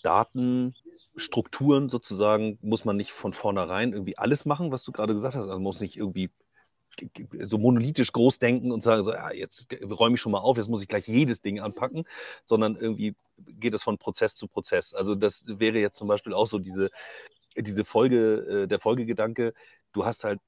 [0.04, 5.42] Datenstrukturen sozusagen muss man nicht von vornherein irgendwie alles machen, was du gerade gesagt hast.
[5.42, 6.30] Also man muss nicht irgendwie
[7.42, 10.70] so monolithisch groß denken und sagen, so, ja, jetzt räume ich schon mal auf, jetzt
[10.70, 12.06] muss ich gleich jedes Ding anpacken,
[12.46, 14.94] sondern irgendwie geht es von Prozess zu Prozess.
[14.94, 16.90] Also das wäre jetzt zum Beispiel auch so diese,
[17.56, 19.54] diese Folge, äh, der Folgegedanke,
[19.94, 20.40] du hast halt,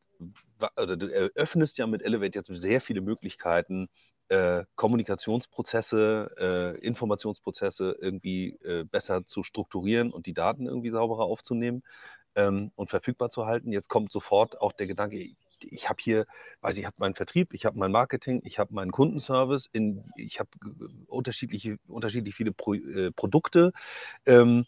[0.78, 3.90] oder du eröffnest ja mit Elevate jetzt sehr viele Möglichkeiten,
[4.32, 11.84] äh, Kommunikationsprozesse, äh, Informationsprozesse irgendwie äh, besser zu strukturieren und die Daten irgendwie sauberer aufzunehmen
[12.36, 13.74] ähm, und verfügbar zu halten.
[13.74, 16.28] Jetzt kommt sofort auch der Gedanke, ich, habe hier,
[16.62, 20.40] weiß ich, habe meinen Vertrieb, ich habe mein Marketing, ich habe meinen Kundenservice, in, ich
[20.40, 20.50] habe
[21.08, 23.74] unterschiedliche, unterschiedlich viele Pro, äh, Produkte
[24.26, 24.66] ähm,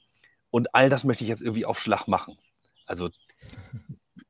[0.51, 2.37] und all das möchte ich jetzt irgendwie auf Schlag machen.
[2.85, 3.11] Also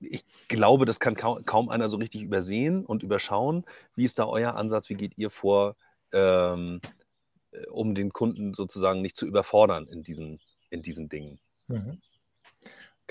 [0.10, 3.66] ich glaube, das kann kaum, kaum, einer so richtig übersehen und überschauen.
[3.96, 4.90] Wie ist da euer Ansatz?
[4.90, 5.76] Wie geht ihr vor,
[6.12, 6.82] ähm,
[7.52, 10.40] äh, um den Kunden sozusagen nicht zu überfordern in diesen,
[10.70, 11.40] in diesen Dingen?
[11.68, 11.98] Mhm.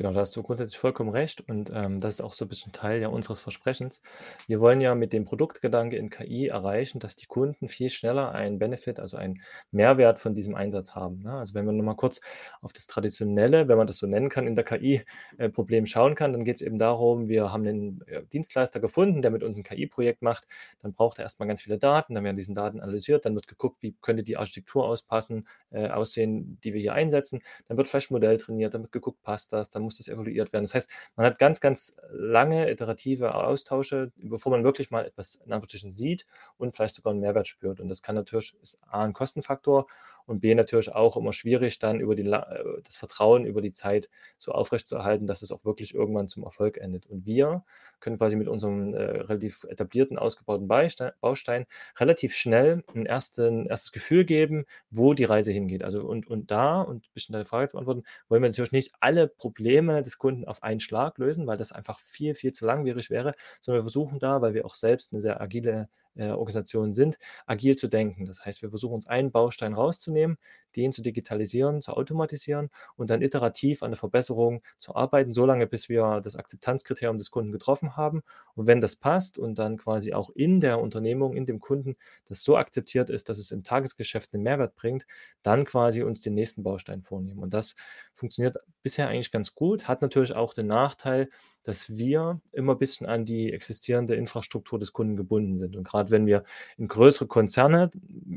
[0.02, 2.72] Genau, da hast du grundsätzlich vollkommen recht und, ähm, das ist auch so 'n bisschen
[2.72, 4.02] Teil ja unseres Versprechens.
[4.48, 8.58] Wir wollen ja mit dem Produktgedanke in KI erreichen, dass die Kunden viel schneller einen
[8.58, 11.34] Benefit, also einen Mehrwert von diesem Einsatz haben, ne?
[11.34, 12.20] Also, wenn wir noch mal kurz
[12.62, 15.04] auf das traditionelle, wenn man das so nennen kann, in der KI,
[15.38, 19.44] äh, schauen kann, dann geht's eben darum, wir haben 'nen, äh, Dienstleister gefunden, der mit
[19.44, 20.48] uns 'n KI-Projekt macht.
[20.80, 23.46] Dann braucht er erst mal ganz viele Daten, dann werden diesen Daten analysiert, dann wird
[23.46, 27.40] geguckt, wie könnte die Architektur auspassen äh, aussehen, die wir hier einsetzen.
[27.68, 30.52] Dann wird vielleicht 'n Modell trainiert, dann wird geguckt, passt das, dann muss das evaluiert
[30.52, 30.64] werden.
[30.64, 35.52] Das heißt, man hat ganz, ganz lange iterative Austausche, bevor man wirklich mal etwas in
[35.52, 36.26] Anführungsstrichen sieht
[36.59, 37.81] und vielleicht sogar 'n Mehrwert spürt.
[37.81, 39.87] Und das kann natürlich ist A 'n Kostenfaktor
[40.26, 44.09] und B natürlich auch immer schwierig, dann über die äh, das Vertrauen über die Zeit
[44.38, 47.07] so aufrechtzuerhalten, dass es auch wirklich irgendwann zum Erfolg endet.
[47.07, 47.64] Und wir
[48.00, 51.66] können quasi mit unserem, äh, relativ etablierten, ausgebauten Beistei Baustein
[51.98, 55.83] relativ schnell 'n ersten erstes Gefühl geben, wo die Reise hingeht.
[55.83, 59.28] Also, und und da, und bisschen deine Frage zu beantworten, wollen wir natürlich nicht alle
[59.28, 59.71] Probleme
[60.02, 63.80] des Kunden auf einen Schlag lösen, weil das einfach viel, viel zu langwierig wäre, sondern
[63.80, 67.88] wir versuchen da, weil wir auch selbst 'ne sehr agile, äh, Organisation sind, agil zu
[67.88, 68.27] denken.
[68.27, 70.38] Das heißt, wir versuchen uns einen Baustein rauszunehmen,
[70.77, 75.88] den zu digitalisieren, zu automatisieren und dann iterativ an der Verbesserung zu arbeiten, solange bis
[75.88, 78.22] wir das Akzeptanzkriterium des Kunden getroffen haben.
[78.55, 81.96] Und wenn das passt und dann quasi auch in der Unternehmung, in dem Kunden
[82.27, 85.07] das so akzeptiert ist, dass es im Tagesgeschäft 'nen Mehrwert bringt,
[85.42, 87.40] dann quasi uns den nächsten Baustein vornehmen.
[87.42, 87.75] Und das
[88.14, 91.29] funktioniert bisher eigentlich ganz gut, hat natürlich auch den Nachteil,
[91.62, 95.77] dass wir immer bisschen an die existierende Infrastruktur des Kunden gebunden sind.
[95.77, 96.44] Und grad wenn wir
[96.77, 97.90] in größere Konzerne,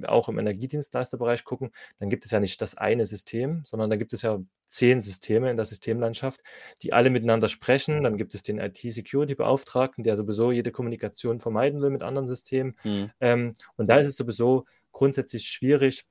[0.06, 4.14] auch im Energiedienstleisterbereich gucken, dann gibt es ja nicht das eine System, sondern da gibt
[4.14, 6.42] es ja 10 Systeme in der Systemlandschaft,
[6.82, 8.04] die alle miteinander sprechen.
[8.04, 12.76] Dann gibt es den IT-Security-Beauftragten, der sowieso jede Kommunikation vermeiden will mit anderen Systemen.
[12.84, 13.12] Mhm.
[13.20, 16.06] Ähm, und da ist es sowieso grundsätzlich schwierig,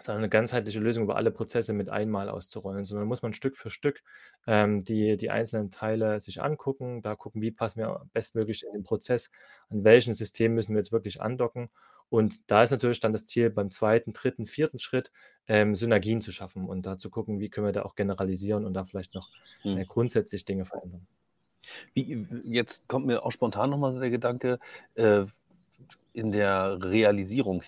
[0.00, 3.70] so eine ganzheitliche Lösung über alle Prozesse mit einmal auszurollen, sondern muss man Stück für
[3.70, 4.02] Stück,
[4.46, 8.82] ähm, die die einzelnen Teile sich angucken, da gucken, wie passen wir bestmöglich in den
[8.84, 9.30] Prozess,
[9.70, 11.70] an welchen System müssen wir jetzt wirklich andocken.
[12.08, 14.70] Und da ist natürlich dann das Ziel beim 2., 3., 4.
[14.76, 15.10] Schritt,
[15.48, 18.74] ähm, Synergien zu schaffen und da zu gucken, wie können wir da auch generalisieren und
[18.74, 19.30] da vielleicht noch,
[19.64, 21.06] äh, grundsätzlich Dinge verändern.
[21.94, 24.60] Wie jetzt kommt mir auch spontan noch mal so der Gedanke,
[24.94, 25.24] äh,
[26.12, 27.62] in der Realisierung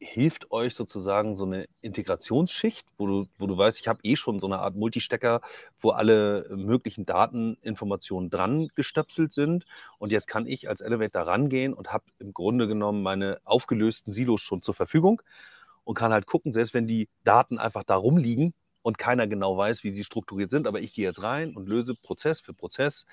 [0.00, 4.40] hilft euch sozusagen so 'ne Integrationsschicht, wo du wo du weißt, ich habe eh schon
[4.40, 5.42] so 'ne Art Multistecker,
[5.80, 9.66] wo alle möglichen Dateninformationen dran gestöpselt sind.
[9.98, 14.12] Und jetzt kann ich als Elevate da rangehen und habe im Grunde genommen meine aufgelösten
[14.12, 15.22] Silos schon zur Verfügung
[15.84, 19.84] und kann halt gucken, selbst wenn die Daten einfach da rumliegen und keiner genau weiß,
[19.84, 23.06] wie sie strukturiert sind, aber ich gehe jetzt rein und löse Prozess für Prozess,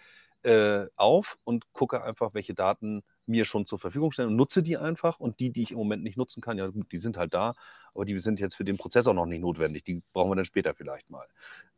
[0.43, 4.77] äh, auf und gucke einfach, welche Daten mir schon zur Verfügung stellen und nutze die
[4.77, 5.19] einfach.
[5.19, 7.53] Und die, die ich im Moment nicht nutzen kann, ja gut, die sind halt da,
[7.93, 9.83] aber die sind jetzt für den Prozess auch noch nicht notwendig.
[9.83, 11.27] Die brauchen wir dann später vielleicht mal.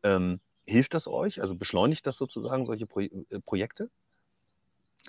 [0.04, 1.42] Ähm, hilft das euch?
[1.42, 3.10] Also, beschleunigt das sozusagen solche Pro äh,
[3.46, 3.90] Projekte?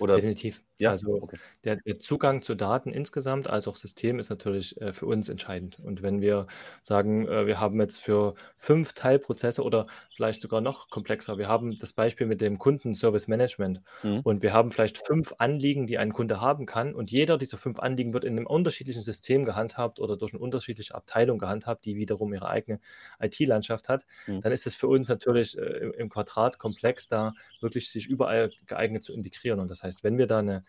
[0.01, 0.63] Oder Definitiv.
[0.79, 1.37] ja, Also, okay.
[1.65, 5.79] der der Zugang zu Daten insgesamt als auch System ist natürlich, äh, für uns entscheidend.
[5.79, 6.47] Und wenn wir
[6.83, 11.77] sagen, äh, wir haben jetzt für 5 Teilprozesse oder vielleicht sogar noch komplexer wir haben
[11.79, 14.21] das Beispiel mit dem Kundenservice-Management Mhm.
[14.23, 17.79] und wir haben vielleicht 5 Anliegen, die ein Kunde haben kann und jeder dieser 5
[17.79, 22.33] Anliegen wird in 'nem unterschiedlichen System gehandhabt oder durch 'ne unterschiedliche Abteilung gehandhabt, die wiederum
[22.33, 22.79] ihre eigene
[23.19, 24.05] IT-Landschaft hat.
[24.27, 24.41] Mhm.
[24.41, 28.51] Dann ist es für uns natürlich, äh, im im Quadrat komplex, da wirklich sich überall
[28.65, 29.59] geeignet zu integrieren.
[29.59, 30.63] Und das heißt, wenn wir da 'ne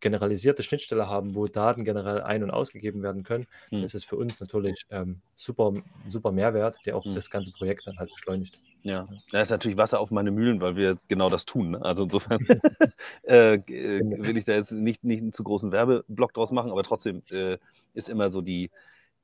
[0.00, 3.88] generalisierte Schnittstelle haben, wo Daten generell ein und ausgegeben werden können, Mhm.
[3.88, 5.72] ist es für uns natürlich, ähm, super
[6.08, 7.18] super Mehrwert, der auch Mhm.
[7.18, 8.58] das ganze Projekt dann halt beschleunigt.
[8.84, 9.08] Ja.
[9.32, 11.82] Ja, ist natürlich Wasser auf meine Mühlen, weil wir genau das tun, ne?
[11.82, 12.38] Also, insofern,
[13.24, 14.18] äh, g Genau.
[14.18, 17.58] will ich da jetzt nicht nicht 'n zu großen Werbeblock draus machen, aber trotzdem, äh,
[17.94, 18.70] ist immer so die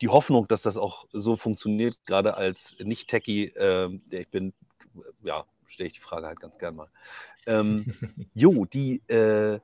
[0.01, 4.53] die Hoffnung, dass das auch so funktioniert, grade als Nicht-Techie, ähm, der ich bin,
[5.23, 6.89] ja, stelle ich die Frage halt ganz gern mal.
[7.47, 7.85] Ähm,
[8.35, 9.61] jo, die, äh,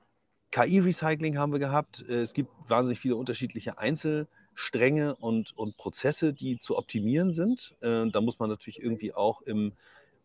[0.53, 2.05] KI-Recycling haben wir gehabt.
[2.09, 7.77] Äh, es gibt wahnsinnig viele unterschiedliche Einzelstränge und und Prozesse, die zu optimieren sind.
[7.81, 9.73] Äh, da muss man natürlich irgendwie auch im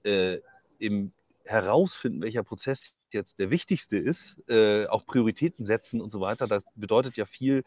[0.04, 0.40] äh,
[0.80, 6.48] im herausfinden, welcher Prozess jetzt der wichtigste ist, äh, auch Prioritäten setzen und so weiter.
[6.48, 7.64] Das bedeutet ja viel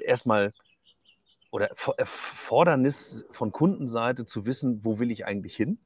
[0.00, 0.52] erst mal
[1.50, 5.78] oder For Erfordernis von Kundenseite zu wissen, wo will ich eigentlich hin?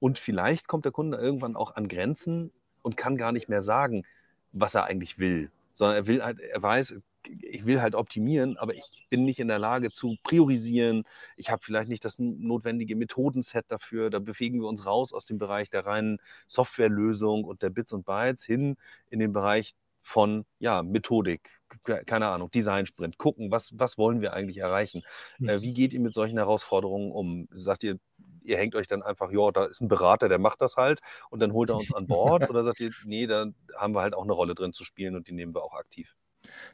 [0.00, 4.04] Und vielleicht kommt der Kunde irgendwann auch an Grenzen und kann gar nicht mehr sagen,
[4.52, 6.96] was er eigentlich will, sondern er will halt er weiß,
[7.42, 11.02] ich will halt optimieren, aber ich bin nicht in der Lage zu priorisieren.
[11.36, 14.08] Ich habe vielleicht nicht das notwendige Methodenset dafür.
[14.10, 18.06] Da bewegen wir uns raus aus dem Bereich der reinen Softwarelösung und der Bits und
[18.06, 18.76] Bytes hin
[19.10, 21.60] in den Bereich von, ja, Methodik,
[22.06, 25.02] keine Ahnung, Design-Sprint, gucken, was was wollen wir eigentlich erreichen?
[25.44, 25.62] Äh, Mhm.
[25.62, 27.48] wie geht ihr mit solchen Herausforderungen um?
[27.52, 27.98] Sagt ihr,
[28.42, 31.00] ihr hängt euch dann einfach, ja, da ist ein Berater, der macht das halt
[31.30, 34.14] und dann holt er uns an Bord oder sagt ihr, nee, da haben wir halt
[34.14, 36.14] auch eine Rolle drin zu spielen und die nehmen wir auch aktiv?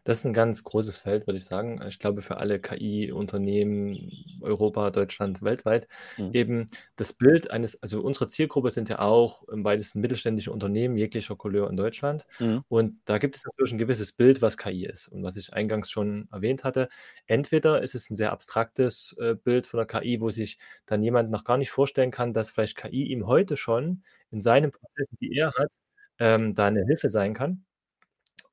[0.05, 1.81] Das ist ein ganz großes Feld, würde ich sagen.
[1.88, 6.31] Ich glaube, für alle KI-Unternehmen, Europa, Deutschland, weltweit, Mhm.
[6.35, 11.37] eben das Bild eines also unsere Zielgruppe sind ja auch im weitesten mittelständische Unternehmen jeglicher
[11.37, 12.26] Couleur in Deutschland.
[12.40, 12.64] Mhm.
[12.68, 15.09] Und da gibt es natürlich ein gewisses Bild, was KI ist.
[15.09, 16.88] Und was ich eingangs schon erwähnt hatte,
[17.26, 21.31] entweder ist es ein sehr abstraktes, äh, Bild von der KI, wo sich dann jemand
[21.31, 25.35] noch gar nicht vorstellen kann, dass vielleicht KI ihm heute schon in seinen Prozessen, die
[25.37, 25.72] er hat,
[26.18, 27.65] ähm, da eine Hilfe sein kann.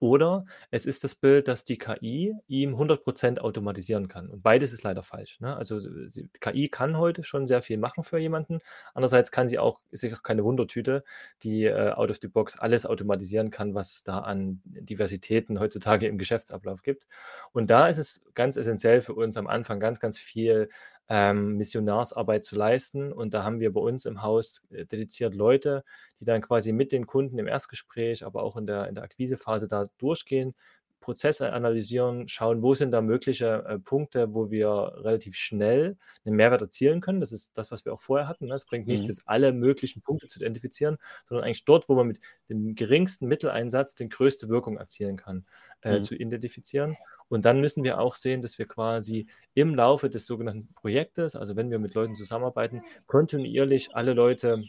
[0.03, 4.27] Oder es ist das Bild, dass die KI ihm 100% automatisieren kann.
[4.29, 5.55] Und beides ist leider falsch, ne?
[5.55, 8.59] Also, sie KI kann heute schon sehr viel machen für jemanden.
[8.93, 11.05] Andererseits kann sie auch ist sie auch keine Wundertüte,
[11.43, 16.05] die, äh, out of the box alles automatisieren kann, was es da an Diversitäten heutzutage
[16.07, 17.07] im Geschäftsablauf gibt.
[17.53, 20.67] Und da ist es ganz essentiell für uns am Anfang ganz, ganz viel
[21.09, 23.11] ähm, Missionarsarbeit zu leisten.
[23.11, 25.83] Und da haben wir bei uns im Haus äh, dediziert Leute,
[26.19, 29.67] die dann quasi mit den Kunden im Erstgespräch, aber auch in der, in der Akquisephase
[29.67, 30.55] da durchgehen,
[31.03, 36.61] Prozesse analysieren, schauen, wo sind da mögliche äh, Punkte, wo wir relativ schnell einen Mehrwert
[36.61, 37.19] erzielen können.
[37.19, 38.47] Das ist das, was wir auch vorher hatten.
[38.47, 38.55] Ne?
[38.55, 39.09] Es bringt nichts, mhm.
[39.09, 43.95] jetzt alle möglichen Punkte zu identifizieren, sondern eigentlich dort, wo man mit dem geringsten Mitteleinsatz
[43.95, 45.45] die größte Wirkung erzielen kann,
[45.81, 46.03] äh, mhm.
[46.03, 46.95] zu identifizieren.
[47.27, 51.57] Und dann müssen wir auch sehen, dass wir quasi im Laufe des sogenannten Projektes, also
[51.57, 54.63] wenn wir mit Leuten zusammenarbeiten, kontinuierlich alle Leute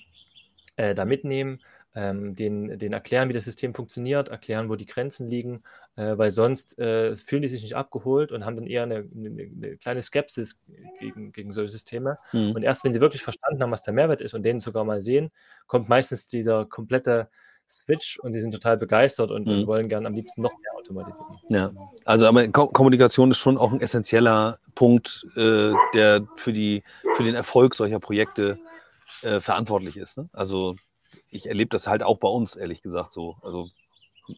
[0.76, 1.60] äh, da mitnehmen,
[1.94, 5.62] ähm, den, den erklären, wie das System funktioniert, erklären, wo die Grenzen liegen,
[5.96, 9.50] äh, weil sonst äh, fühlen die sich nicht abgeholt und haben dann eher eine, eine,
[9.56, 10.58] eine kleine Skepsis
[10.98, 12.18] gegen, gegen solche Systeme.
[12.32, 12.52] Mhm.
[12.52, 15.02] Und erst wenn sie wirklich verstanden haben, was der Mehrwert ist und den sogar mal
[15.02, 15.30] sehen,
[15.66, 17.28] kommt meistens dieser komplette
[17.68, 19.66] Switch und sie sind total begeistert und, mhm.
[19.66, 21.38] wollen gerne am liebsten noch mehr automatisieren.
[21.48, 21.72] Ja,
[22.04, 26.82] also aber Ko Kommunikation ist schon auch ein essentieller Punkt, äh, der für, die,
[27.16, 28.58] für den Erfolg solcher Projekte
[29.22, 30.18] äh, verantwortlich ist.
[30.18, 30.28] Ne?
[30.32, 30.76] Also
[31.34, 33.36] ich erlebe das halt auch bei uns, ehrlich gesagt, so.
[33.42, 33.68] Also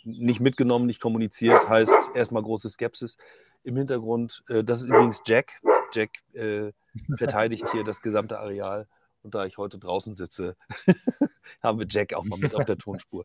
[0.04, 3.18] nicht mitgenommen, nicht kommuniziert, heißt erstmal große Skepsis
[3.62, 4.42] im Hintergrund.
[4.48, 5.52] Äh, das ist übrigens Jack.
[5.92, 6.72] Jack äh,
[7.18, 8.88] verteidigt hier das gesamte Areal.
[9.22, 10.56] Und da ich heute draußen sitze,
[11.62, 13.24] haben wir Jack auch mal mit auf der Tonspur.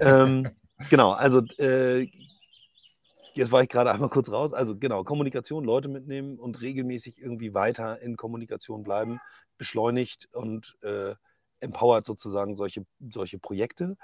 [0.00, 0.50] Ähm,
[0.90, 2.10] genau, also äh,
[3.34, 4.52] jetzt war ich gerade einmal kurz raus.
[4.52, 9.20] Also genau, Kommunikation, Leute mitnehmen und regelmäßig irgendwie weiter in Kommunikation bleiben,
[9.56, 11.14] beschleunigt und äh,
[11.64, 13.96] empowert sozusagen solche, solche Projekte.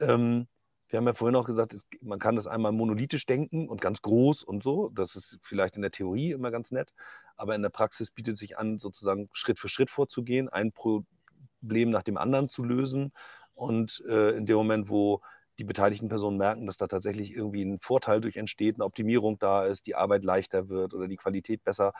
[0.00, 0.46] Ähm,
[0.88, 4.02] wir haben ja vorhin auch gesagt, es, man kann das einmal monolithisch denken und ganz
[4.02, 4.90] groß und so.
[4.90, 6.92] Das ist vielleicht in der Theorie immer ganz nett,
[7.36, 12.02] aber in der Praxis bietet sich an, sozusagen Schritt für Schritt vorzugehen, ein Problem nach
[12.04, 13.12] dem anderen zu lösen.
[13.54, 15.22] Und äh, in dem Moment, wo
[15.58, 19.64] die beteiligten Personen merken, dass da tatsächlich irgendwie ein Vorteil durch entsteht, eine Optimierung da
[19.64, 21.94] ist, die Arbeit leichter wird oder die Qualität besser,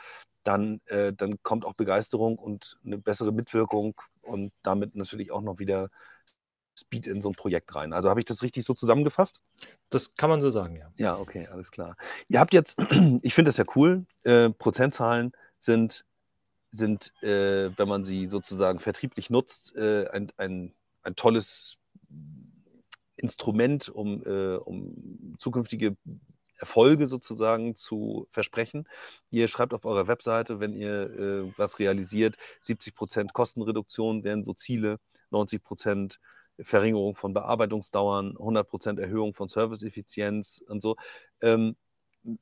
[0.44, 5.58] dann, äh, dann kommt auch Begeisterung und eine bessere Mitwirkung und damit natürlich auch noch
[5.58, 5.90] wieder
[6.78, 7.92] Speed in so ein Projekt rein.
[7.92, 9.40] Also habe ich das richtig so zusammengefasst?
[9.88, 10.88] Das kann man so sagen, ja.
[10.96, 11.96] Ja, okay, alles klar.
[12.28, 12.76] Ihr habt jetzt,
[13.22, 16.04] ich finde das ja cool, äh, Prozentzahlen sind,
[16.70, 21.78] sind äh, wenn man sie sozusagen vertrieblich nutzt, äh, ein, ein, ein tolles
[23.16, 25.96] Instrument, um, äh, um zukünftige
[26.58, 28.88] Erfolge sozusagen zu versprechen.
[29.30, 34.54] Ihr schreibt auf eurer Webseite, wenn ihr äh, was realisiert, 70 Prozent Kostenreduktion wären so
[34.54, 34.98] Ziele,
[35.30, 36.20] 90 Prozent
[36.58, 40.96] Verringerung von Bearbeitungsdauern, 100 Prozent Erhöhung von Serviceeffizienz und so.
[41.42, 41.76] Ähm,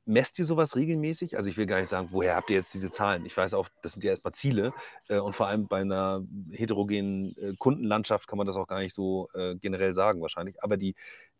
[0.05, 1.37] messt ihr sowas regelmäßig?
[1.37, 3.25] Also ich will gar nicht sagen, woher habt ihr jetzt diese Zahlen?
[3.25, 4.73] Ich weiß auch, das sind ja erstmal Ziele
[5.09, 8.93] äh, und vor allem bei einer heterogenen äh, Kundenlandschaft kann man das auch gar nicht
[8.93, 10.63] so äh, generell sagen wahrscheinlich.
[10.63, 10.95] Aber die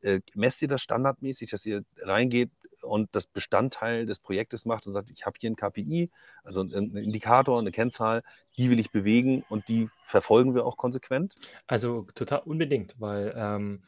[0.06, 4.94] äh, messt ihr das standardmäßig, dass ihr reingeht und das Bestandteil des Projektes macht und
[4.94, 6.12] sagt, ich habe hier ein KPI,
[6.44, 8.22] also einen Indikator, eine Kennzahl,
[8.58, 11.34] die will ich bewegen und die verfolgen wir auch konsequent?
[11.65, 13.82] Also total unbedingt, weil ähm,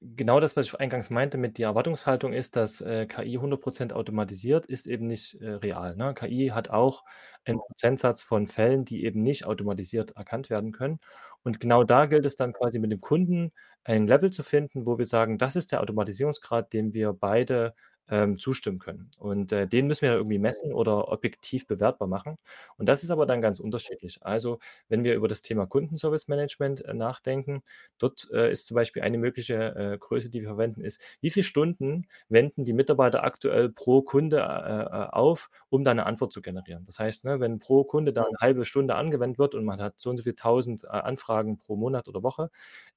[0.00, 4.66] genau das, was ich eingangs meinte mit der Erwartungshaltung ist, dass äh, KI 100% automatisiert,
[4.66, 5.96] ist eben nicht äh, real.
[5.96, 6.14] Ne?
[6.14, 7.04] KI hat auch
[7.44, 11.00] einen Prozentsatz von Fällen, die eben nicht automatisiert erkannt werden können.
[11.42, 13.52] Und genau da gilt es dann quasi mit dem Kunden
[13.84, 17.74] ein Level zu finden, wo wir sagen, das ist der Automatisierungsgrad, den wir beide
[18.10, 19.10] ähm, zustimmen können.
[19.18, 22.36] Und äh, den müssen wir irgendwie messen oder objektiv bewertbar machen.
[22.76, 24.18] Und das ist aber dann ganz unterschiedlich.
[24.22, 27.62] Also, wenn wir über das Thema Kundenservice Management äh, nachdenken,
[27.98, 31.44] dort äh, ist zum Beispiel eine mögliche äh, Größe, die wir verwenden, ist, wie viele
[31.44, 36.42] Stunden wenden die Mitarbeiter aktuell pro Kunde äh, äh, auf, um da eine Antwort zu
[36.42, 36.84] generieren.
[36.84, 40.00] Das heißt, ne, wenn pro Kunde da eine halbe Stunde angewendet wird und man hat
[40.00, 42.50] so und so viele tausend Anfragen pro Monat oder Woche,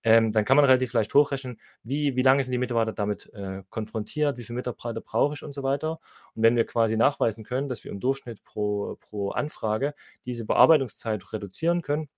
[0.03, 3.31] ähm, dann kann man relativ leicht hochrechnen, wie, wie lange sind die Mitarbeiter damit
[3.69, 5.99] konfrontiert, wie viele Mitarbeiter brauche ich und so weiter.
[6.35, 9.93] Und wenn wir quasi nachweisen können, dass wir im Durchschnitt pro, pro Anfrage
[10.25, 12.09] diese Bearbeitungszeit reduzieren können,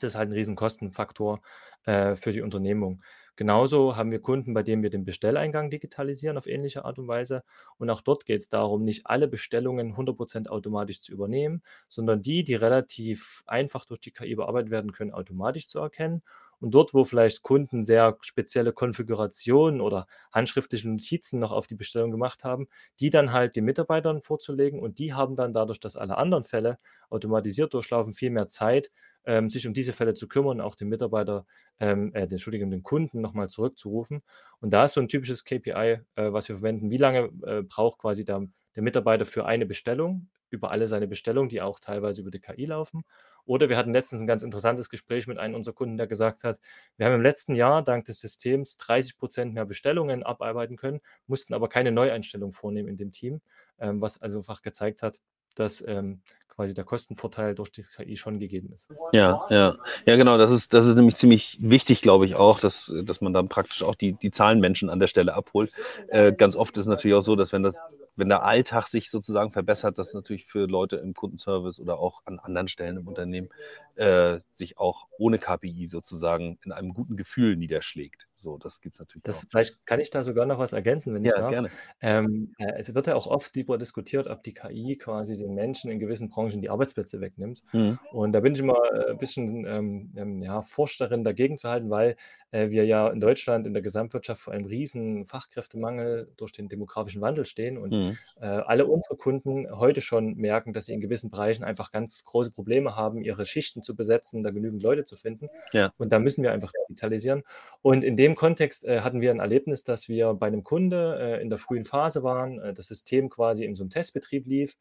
[0.00, 1.40] ist halt ein riesen Kostenfaktor,
[1.84, 3.02] äh, für die Unternehmung.
[3.36, 7.42] Genauso haben wir Kunden, bei denen wir den Bestelleingang digitalisieren auf ähnliche Art und Weise.
[7.78, 12.44] Und auch dort geht es darum, nicht alle Bestellungen 100 automatisch zu übernehmen, sondern die,
[12.44, 16.22] die relativ einfach durch die KI bearbeitet werden können, automatisch zu erkennen.
[16.58, 22.10] Und dort, wo vielleicht Kunden sehr spezielle Konfigurationen oder handschriftliche Notizen noch auf die Bestellung
[22.10, 22.66] gemacht haben,
[23.00, 24.80] die dann halt den Mitarbeitern vorzulegen.
[24.80, 26.78] Und die haben dann dadurch, dass alle anderen Fälle
[27.10, 28.90] automatisiert durchlaufen, viel mehr Zeit,
[29.26, 31.44] ähm, sich um diese Fälle zu kümmern, auch den Mitarbeiter,
[31.80, 34.22] ähm, äh, Entschuldigung, den Kunden nochmal zurückzurufen.
[34.60, 35.70] Und da ist so ein typisches KPI,
[36.14, 36.90] äh, was wir verwenden.
[36.90, 41.48] Wie lange äh, braucht quasi der, der Mitarbeiter für eine Bestellung, über alle seine Bestellungen,
[41.48, 43.04] die auch teilweise über die KI laufen?
[43.46, 46.60] Oder wir hatten letztens ein ganz interessantes Gespräch mit einem unserer Kunden, der gesagt hat,
[46.96, 51.54] wir haben im letzten Jahr dank des Systems 30 Prozent mehr Bestellungen abarbeiten können, mussten
[51.54, 53.40] aber keine Neueinstellung vornehmen in dem Team,
[53.78, 55.20] ähm, was also einfach gezeigt hat,
[55.58, 58.88] dass ähm, quasi der Kostenvorteil durch die KI schon gegeben ist.
[59.12, 59.76] Ja, ja.
[60.06, 63.34] Ja, genau, das ist, das ist nämlich ziemlich wichtig, glaube ich, auch, dass, dass man
[63.34, 65.72] dann praktisch auch die, die Zahlenmenschen an der Stelle abholt.
[66.08, 67.80] Äh, ganz oft ist es natürlich auch so, dass wenn das
[68.16, 72.38] wenn der Alltag sich sozusagen verbessert, das natürlich für Leute im Kundenservice oder auch an
[72.38, 73.50] anderen Stellen im Unternehmen
[73.94, 78.26] äh, sich auch ohne KPI sozusagen in einem guten Gefühl niederschlägt.
[78.36, 79.50] So, das gibt es natürlich das, auch.
[79.50, 81.50] Vielleicht kann ich da sogar noch was ergänzen, wenn ich ja, darf.
[81.50, 81.70] gerne.
[82.00, 85.90] Ähm, äh, es wird ja auch oft darüber diskutiert, ob die KI quasi den Menschen
[85.90, 87.62] in gewissen Branchen die Arbeitsplätze wegnimmt.
[87.72, 87.98] Mhm.
[88.12, 91.68] Und da bin ich immer äh, ein bisschen ähm, ähm, ja, forsch darin, dagegen zu
[91.68, 92.16] halten, weil
[92.50, 97.22] äh, wir ja in Deutschland in der Gesamtwirtschaft vor einem riesen Fachkräftemangel durch den demografischen
[97.22, 98.18] Wandel stehen und mhm.
[98.40, 102.50] äh, alle unsere Kunden heute schon merken, dass sie in gewissen Bereichen einfach ganz große
[102.50, 105.48] Probleme haben, ihre Schichten zu besetzen, da genügend Leute zu finden.
[105.72, 105.92] Ja.
[105.96, 107.42] Und da müssen wir einfach digitalisieren.
[107.82, 111.42] Und in dem Kontext äh, hatten wir ein Erlebnis, dass wir bei einem Kunde äh,
[111.42, 114.76] in der frühen Phase waren, äh, das System quasi in so einem Testbetrieb lief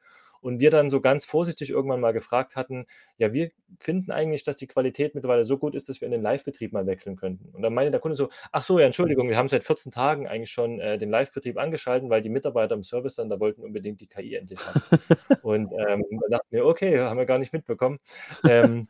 [0.45, 2.85] und wir dann so ganz vorsichtig irgendwann mal gefragt hatten,
[3.17, 6.21] ja, wir finden eigentlich, dass die Qualität mittlerweile so gut ist, dass wir in den
[6.21, 7.49] Live-Betrieb mal wechseln könnten.
[7.49, 10.27] Und dann meinte der Kunde so, ach so, ja, Entschuldigung, wir haben seit 14 Tagen
[10.27, 14.01] eigentlich schon äh, den Live-Betrieb angeschalten, weil die Mitarbeiter im Service dann da wollten unbedingt
[14.01, 14.81] die KI endlich haben.
[15.41, 17.99] und ähm, da dachten wir, okay, haben wir gar nicht mitbekommen.
[18.47, 18.87] Ähm,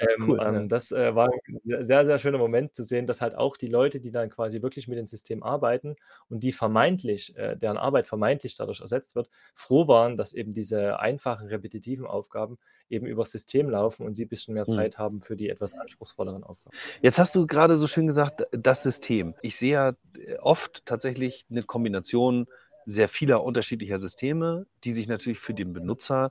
[0.00, 0.66] ähm, cool, ähm, ja.
[0.66, 4.00] Das äh, war ein sehr, sehr schöner Moment zu sehen, dass halt auch die Leute,
[4.00, 5.96] die dann quasi wirklich mit dem System arbeiten
[6.28, 10.98] und die vermeintlich, äh, deren Arbeit vermeintlich dadurch ersetzt wird, froh waren, dass eben diese
[11.00, 14.74] einfachen, repetitiven Aufgaben eben übers System laufen und sie ein bisschen mehr mhm.
[14.74, 15.02] Zeit mhm.
[15.02, 16.76] haben für die etwas anspruchsvolleren Aufgaben.
[17.02, 19.34] Jetzt hast du gerade so schön gesagt, das System.
[19.42, 22.46] Ich sehe ja äh, oft tatsächlich eine Kombination
[22.86, 26.30] sehr vieler unterschiedlicher Systeme, die sich natürlich für den Benutzer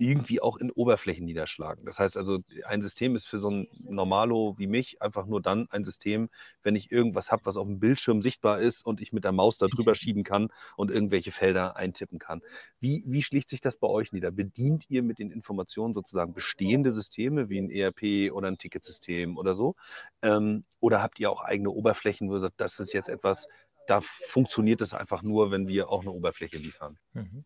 [0.00, 1.84] irgendwie auch in Oberflächen niederschlagen.
[1.84, 5.68] Das heißt also, ein System ist für so ein Normalo wie mich einfach nur dann
[5.70, 6.30] ein System,
[6.62, 9.58] wenn ich irgendwas habe, was auf dem Bildschirm sichtbar ist und ich mit der Maus
[9.58, 12.40] da drüber schieben kann und irgendwelche Felder eintippen kann.
[12.80, 14.30] Wie, wie schlicht sich das bei euch nieder?
[14.30, 19.54] Bedient ihr mit den Informationen sozusagen bestehende Systeme wie ein ERP oder ein Ticketsystem oder
[19.54, 19.76] so?
[20.22, 23.48] Ähm, oder habt ihr auch eigene Oberflächen, wo ihr sagt, das ist jetzt etwas,
[23.90, 26.96] da funktioniert es einfach nur, wenn wir auch eine Oberfläche liefern.
[27.12, 27.44] Mhm.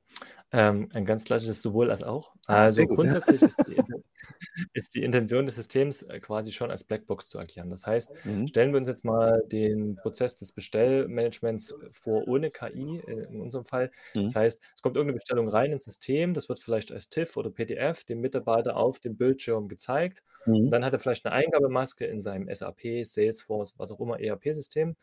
[0.52, 2.34] Ähm, ein ganz klassisches sowohl als auch.
[2.46, 3.46] Ah, also gut, grundsätzlich ja.
[3.46, 3.76] ist, die,
[4.74, 7.70] ist, die, Intention des Systems äh, quasi schon als Blackbox zu agieren.
[7.70, 8.46] Das heißt, mhm.
[8.46, 13.64] stellen wir uns jetzt mal den Prozess des Bestellmanagements vor ohne KI äh, in unserem
[13.64, 13.90] Fall.
[14.14, 14.24] Mhm.
[14.24, 17.48] Das heißt, es kommt irgendeine Bestellung rein ins System, das wird vielleicht als TIFF oder
[17.48, 20.22] PDF dem Mitarbeiter auf dem Bildschirm gezeigt.
[20.44, 20.56] Mhm.
[20.56, 24.94] Und dann hat er vielleicht eine Eingabemaske in seinem SAP, Salesforce, was auch immer ERP-System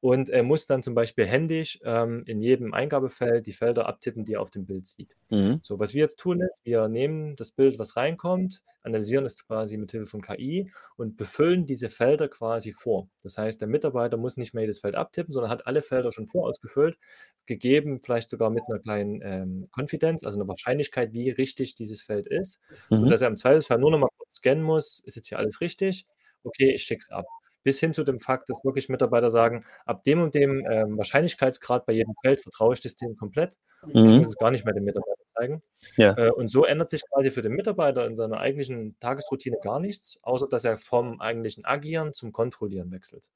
[0.00, 4.34] und er muss dann zum Beispiel händisch ähm, in jedem Eingabefeld die Felder abtippen, die
[4.34, 5.14] er auf dem Bild sieht.
[5.28, 5.60] Mhm.
[5.62, 9.76] So, was wir jetzt tun ist, wir nehmen das Bild, was reinkommt, analysieren es quasi
[9.76, 13.10] mit Hilfe von KI und befüllen diese Felder quasi vor.
[13.22, 16.26] Das heißt, der Mitarbeiter muss nicht mehr jedes Feld abtippen, sondern hat alle Felder schon
[16.26, 16.96] vorausgefüllt,
[17.44, 22.26] gegeben vielleicht sogar mit einer kleinen ähm, Konfidenz, also einer Wahrscheinlichkeit, wie richtig dieses Feld
[22.26, 22.98] ist, mhm.
[22.98, 26.06] sodass er im Zweifelsfall nur noch mal kurz scannen muss, ist jetzt hier alles richtig?
[26.42, 27.26] Okay, ich schicke es ab
[27.62, 31.86] bis hin zu dem Fakt, dass wirklich Mitarbeiter sagen, ab dem und dem ähm, Wahrscheinlichkeitsgrad
[31.86, 33.56] bei jedem Feld vertraue ich das System komplett.
[33.86, 34.04] Mhm.
[34.04, 35.62] Ich muss es gar nicht mehr dem Mitarbeiter zeigen.
[35.96, 36.16] Ja.
[36.16, 40.18] Äh, und so ändert sich quasi für den Mitarbeiter in seiner eigentlichen Tagesroutine gar nichts,
[40.22, 43.30] außer dass er vom eigentlichen Agieren zum Kontrollieren wechselt.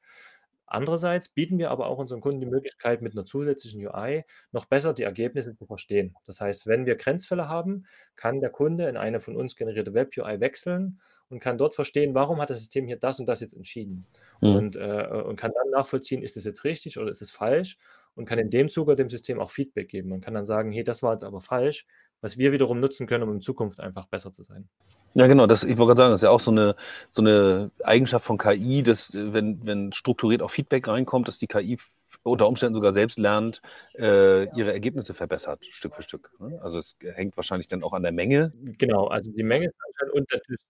[0.66, 4.94] Andererseits bieten wir aber auch unseren Kunden die Möglichkeit, mit einer zusätzlichen UI noch besser
[4.94, 6.16] die Ergebnisse zu verstehen.
[6.24, 7.86] Das heißt, wenn wir Grenzfälle haben,
[8.16, 12.40] kann der Kunde in eine von uns generierte Web-UI wechseln und kann dort verstehen, warum
[12.40, 14.06] hat das System hier das und das jetzt entschieden.
[14.40, 14.56] Mhm.
[14.56, 17.76] Und, äh, und kann dann nachvollziehen, ist es jetzt richtig oder ist es falsch
[18.14, 20.08] und kann in dem Zuge dem System auch Feedback geben.
[20.08, 21.86] Man kann dann sagen, hey, das war jetzt aber falsch,
[22.20, 24.68] was wir wiederum nutzen können, um in Zukunft einfach besser zu sein.
[25.14, 26.74] Ja, genau, das, ich wollte gerade sagen, das ist ja auch so eine,
[27.10, 31.78] so eine Eigenschaft von KI, dass wenn, wenn strukturiert auch Feedback reinkommt, dass die KI
[32.24, 33.60] unter Umständen sogar selbst lernt,
[33.96, 36.32] äh, ihre Ergebnisse verbessert, Stück für Stück.
[36.40, 36.58] Ne?
[36.62, 38.52] Also es hängt wahrscheinlich dann auch an der Menge.
[38.78, 40.60] Genau, also die Menge ist anscheinend und natürlich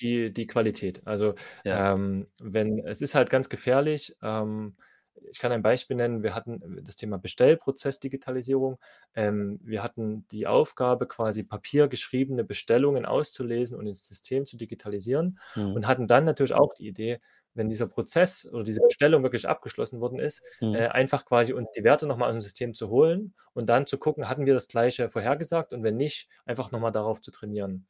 [0.00, 1.02] die, die Qualität.
[1.06, 1.92] Also Ja.
[1.92, 4.16] ähm, wenn es ist halt ganz gefährlich.
[4.22, 4.76] Ähm,
[5.30, 6.22] ich kann ein Beispiel nennen.
[6.22, 8.78] Wir hatten das Thema Bestellprozess-Digitalisierung.
[9.14, 15.74] Ähm, wir hatten die Aufgabe, quasi papiergeschriebene Bestellungen auszulesen und ins System zu digitalisieren Mhm.
[15.74, 17.20] und hatten dann natürlich auch die Idee,
[17.54, 20.78] wenn dieser Prozess oder diese Bestellung wirklich abgeschlossen worden ist, Mhm.
[20.78, 23.98] äh, einfach quasi uns die Werte nochmal aus dem System zu holen und dann zu
[23.98, 27.86] gucken, hatten wir das Gleiche vorhergesagt und wenn nicht, einfach nochmal darauf zu trainieren.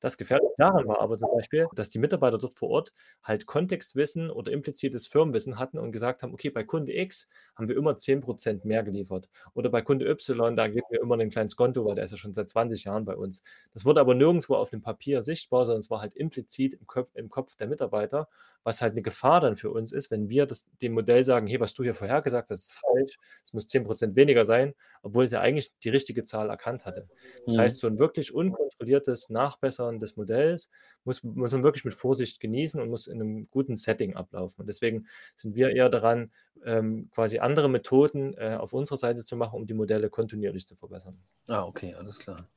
[0.00, 2.92] Das Gefährliche daran war aber zum Beispiel, dass die Mitarbeiter dort vor Ort
[3.22, 7.76] halt Kontextwissen oder implizites Firmenwissen hatten und gesagt haben: „Okay, bei Kunde X haben wir
[7.76, 11.84] immer 10% mehr geliefert oder bei Kunde Y, da geben wir immer 'nen kleines Konto,
[11.84, 13.42] weil der ist ja schon seit 20 Jahren bei uns.“
[13.74, 17.10] Das wurde aber nirgendwo auf dem Papier sichtbar, sondern es war halt implizit im Köp
[17.14, 18.28] im Kopf der Mitarbeiter,
[18.64, 21.60] was halt 'ne Gefahr dann für uns ist, wenn wir das dem Modell sagen: „Hey,
[21.60, 23.18] was du hier vorhergesagt hast, ist falsch.
[23.44, 27.08] Es muss 10% weniger sein“, obwohl es ja eigentlich die richtige Zahl erkannt hatte.
[27.44, 27.58] Das Mhm.
[27.58, 30.70] heißt, so 'n wirklich unkontrolliertes Nachbessern des Modells
[31.04, 34.60] muss muss man wirklich mit Vorsicht genießen und muss in 'nem guten Setting ablaufen.
[34.60, 36.30] Und deswegen sind wir eher daran,
[36.64, 40.76] ähm, quasi andere Methoden, äh, auf unserer Seite zu machen, um die Modelle kontinuierlich zu
[40.76, 41.20] verbessern.
[41.48, 42.48] Ah, okay, alles klar.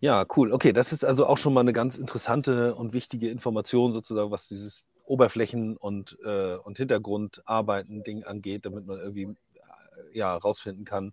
[0.00, 0.52] Ja, cool.
[0.52, 4.48] Okay, das ist also auch schon mal 'ne ganz interessante und wichtige Information sozusagen, was
[4.48, 11.12] dieses Oberflächen und, äh und Hintergrundarbeiten-Ding angeht, damit man irgendwie, äh, ja, rausfinden kann,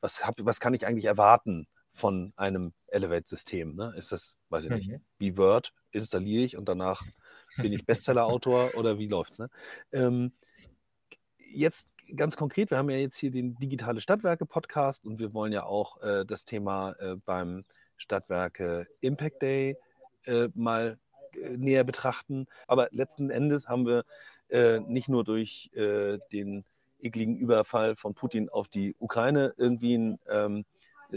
[0.00, 1.66] was habe was kann ich eigentlich erwarten
[1.96, 3.94] von einem Elevate-System, ne?
[3.96, 5.00] Ist das, weiß ich nicht, Mhm.
[5.18, 7.02] wie Word, installiere ich und danach
[7.56, 9.50] bin ich Bestsellerautor oder wie läuft's, ne?
[9.92, 10.32] Ähm,
[11.38, 15.64] jetzt ganz konkret, wir haben ja jetzt hier den Digitale Stadtwerke-Podcast und wir wollen ja
[15.64, 17.64] auch, äh, das Thema, äh, beim
[17.96, 19.76] Stadtwerke Impact Day,
[20.24, 20.98] äh, mal,
[21.32, 22.46] äh, näher betrachten.
[22.66, 24.04] Aber letzten Endes haben wir,
[24.48, 26.64] äh, nicht nur durch, äh, den
[27.00, 30.64] ekligen Überfall von Putin auf die Ukraine irgendwie 'n, ähm,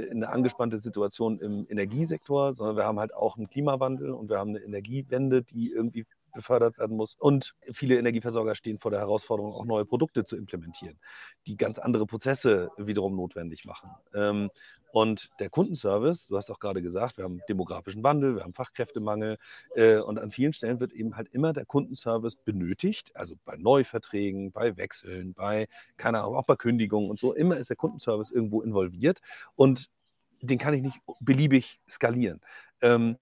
[0.07, 4.37] äh, 'ne angespannte Situation im Energiesektor, sondern wir haben halt auch 'n Klimawandel und wir
[4.39, 7.15] haben 'ne Energiewende, die irgendwie befördert werden muss.
[7.17, 10.99] Und viele Energieversorger stehen vor der Herausforderung, auch neue Produkte zu implementieren,
[11.47, 13.89] die ganz andere Prozesse wiederum notwendig machen.
[14.91, 19.37] Und der Kundenservice, du hast auch grade gesagt, wir haben demografischen Wandel, wir haben Fachkräftemangel,
[19.75, 24.51] äh, und an vielen Stellen wird eben halt immer der Kundenservice benötigt, also bei Neuverträgen,
[24.51, 25.67] bei Wechseln, bei
[25.97, 27.33] keine Ahnung, auch bei Kündigungen und so.
[27.33, 29.19] Immer ist der Kundenservice irgendwo involviert
[29.55, 29.89] und
[30.41, 32.41] den kann ich nicht beliebig skalieren.
[32.81, 33.17] Ähm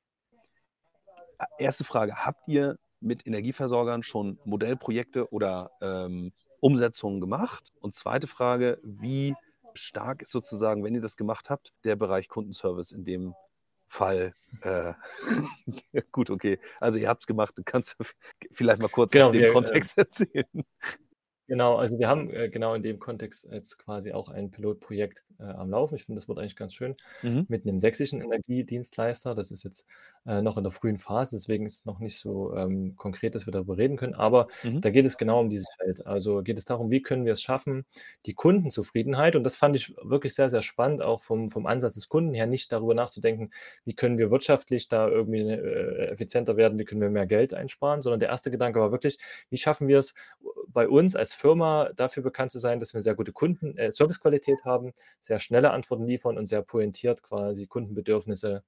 [1.39, 7.71] a erste Frage, habt ihr mit Energieversorgern schon Modellprojekte oder, ähm, Umsetzungen gemacht?
[7.79, 9.35] Und zweite Frage, wie
[9.77, 13.33] stark ist sozusagen, wenn ihr das gemacht habt, der Bereich Kundenservice in dem
[13.89, 14.93] Fall, äh
[16.11, 16.59] gut, okay.
[16.79, 17.53] Also, ihr habt's gemacht.
[17.57, 17.95] Du kannst
[18.51, 20.45] vielleicht mal kurz Genau, dem wir, ähm Kontext erzählen.
[21.49, 25.43] Genau, also wir haben, äh, genau in dem Kontext jetzt quasi auch ein Pilotprojekt, äh,
[25.43, 25.95] am Laufen.
[25.95, 27.47] Ich finde, das wird eigentlich ganz schön Mhm.
[27.47, 29.33] mit 'nem sächsischen Energiedienstleister.
[29.33, 29.85] Das ist jetzt,
[30.25, 33.47] äh, noch in der frühen Phase, deswegen ist es noch nicht so, ähm, konkret, dass
[33.47, 34.13] wir darüber reden können.
[34.13, 34.81] Aber Mhm.
[34.81, 36.05] da geht es genau um dieses Feld.
[36.05, 37.85] Also, geht es darum, wie können wir es schaffen,
[38.25, 42.09] die Kundenzufriedenheit und das fand ich wirklich sehr, sehr spannend, auch vom vom Ansatz des
[42.09, 43.51] Kunden her, nicht darüber nachzudenken,
[43.85, 48.01] wie können wir wirtschaftlich da irgendwie, äh, effizienter werden, wie können wir mehr Geld einsparen,
[48.01, 49.17] sondern der erste Gedanke war wirklich:
[49.49, 50.13] Wie schaffen wir es,
[50.77, 54.63] bei uns als Firma dafür bekannt zu sein, dass wir sehr gute Kunden äh, Servicequalität
[54.63, 58.63] haben, sehr schnelle Antworten liefern und sehr pointiert quasi Kundenbedürfnisse,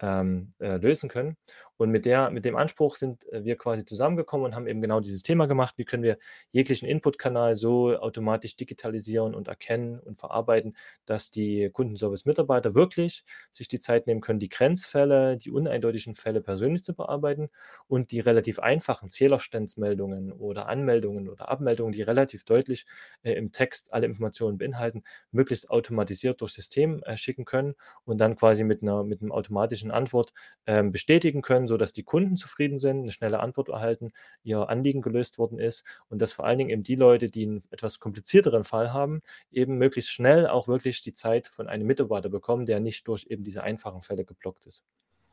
[0.00, 1.36] ähm, äh, lösen können.
[1.76, 5.00] Und mit der mit dem Anspruch sind, äh, wir quasi zusammengekommen und haben eben genau
[5.00, 6.18] dieses Thema gemacht: Wie können wir
[6.52, 10.76] jeglichen Inputkanal so automatisch digitalisieren und erkennen und verarbeiten,
[11.06, 16.82] dass die Kundenservice-Mitarbeiter wirklich sich die Zeit nehmen können, die Grenzfälle, die uneindeutigen Fälle persönlich
[16.84, 17.50] zu bearbeiten
[17.88, 22.86] und die relativ einfachen Zählerstandsmeldungen oder Anmeldungen oder Abmeldungen, die relativ deutlich,
[23.22, 27.74] äh, im Text alle Informationen beinhalten, möglichst automatisiert durchs System, äh, schicken können
[28.04, 30.32] und dann quasi mit 'ner mit 'nem automatischen Antwort,
[30.66, 34.12] ähm, bestätigen können, sodass die Kunden zufrieden sind, 'ne schnelle Antwort erhalten,
[34.42, 37.62] ihr Anliegen gelöst worden ist und dass vor allen Dingen eben die Leute, die 'n
[37.70, 39.22] etwas komplizierteren Fall haben,
[39.52, 43.42] eben möglichst schnell auch wirklich die Zeit von einem Mitarbeiter bekommen, der nicht durch eben
[43.44, 44.80] diese einfachen Fälle geblockt ist.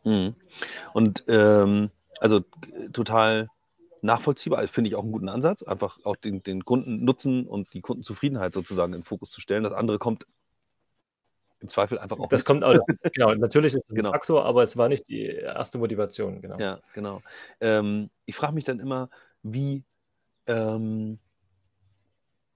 [0.04, 0.36] Mhm.
[0.94, 2.42] Und, ähm, also,
[2.94, 3.50] total
[4.02, 4.68] nachvollziehbar.
[4.68, 8.94] Finde ich auch 'n guten Ansatz, einfach auch den den Kundennutzen und die Kundenzufriedenheit sozusagen
[8.94, 9.64] in 'n Fokus zu stellen.
[9.64, 10.26] Das andere kommt
[11.62, 12.46] im Zweifel einfach auch Das mit.
[12.46, 12.76] kommt auch
[13.14, 14.12] genau, natürlich ist es 'n Genau.
[14.12, 16.58] Faktor, aber es war nicht die erste Motivation, genau.
[16.60, 17.22] Ja, genau.
[17.60, 19.10] Ähm, ich frage mich dann immer,
[19.44, 19.84] wie,
[20.48, 21.20] ähm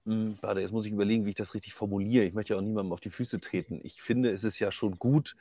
[0.06, 2.24] hm, warte, jetzt muss ich überlegen, wie ich das richtig formuliere.
[2.24, 3.80] Ich möchte ja auch niemandem auf die Füße treten.
[3.82, 5.36] Ich finde, es ist ja schon gut,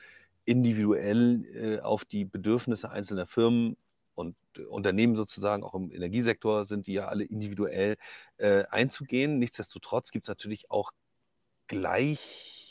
[0.46, 3.78] individuell, äh, auf die Bedürfnisse einzelner Firmen
[4.16, 4.36] und
[4.70, 7.98] Unternehmen sozusagen, auch im Energiesektor sind die ja alle individuell,
[8.38, 9.40] äh, einzugehen.
[9.40, 10.92] Nichtsdestotrotz gibt's natürlich auch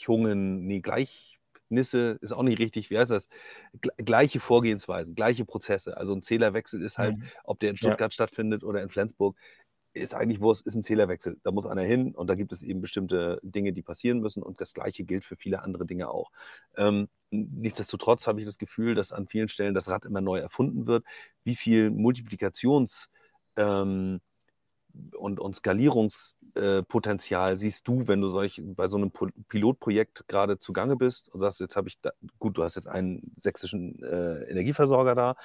[0.04, 1.38] Gleichungen, ne, Gleich
[1.70, 3.28] Nisse ist auch nicht richtig, wie heißt das?
[3.96, 5.96] Gleiche Vorgehensweisen, gleiche Prozesse.
[5.96, 7.24] Also ein Zählerwechsel ist halt, mhm.
[7.42, 8.14] ob der in Stuttgart ja.
[8.14, 9.36] stattfindet oder in Flensburg,
[9.94, 11.38] ist eigentlich Wurst, ist ein Zählerwechsel.
[11.42, 14.60] Da muss einer hin und da gibt es eben bestimmte Dinge, die passieren müssen und
[14.60, 16.30] das Gleiche gilt für viele andere Dinge auch.
[16.76, 20.86] Ähm, nichtsdestotrotz habe ich das Gefühl, dass an vielen Stellen das Rad immer neu erfunden
[20.86, 21.04] wird.
[21.44, 23.08] Wie viel Multiplikations-
[23.56, 24.20] ähm,
[25.16, 29.10] und, und Skalierungspotenzial äh, siehst du, wenn du solch, bei so einem
[29.48, 33.34] Pilotprojekt gerade zugange bist und sagst, jetzt habe ich, da, gut, du hast jetzt einen
[33.36, 35.36] sächsischen äh, Energieversorger da,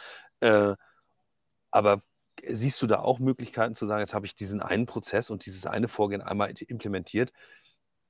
[0.42, 0.76] äh,
[1.72, 2.02] aber
[2.46, 5.66] siehst du da auch Möglichkeiten zu sagen, jetzt habe ich diesen einen Prozess und dieses
[5.66, 7.32] eine Vorgehen einmal implementiert?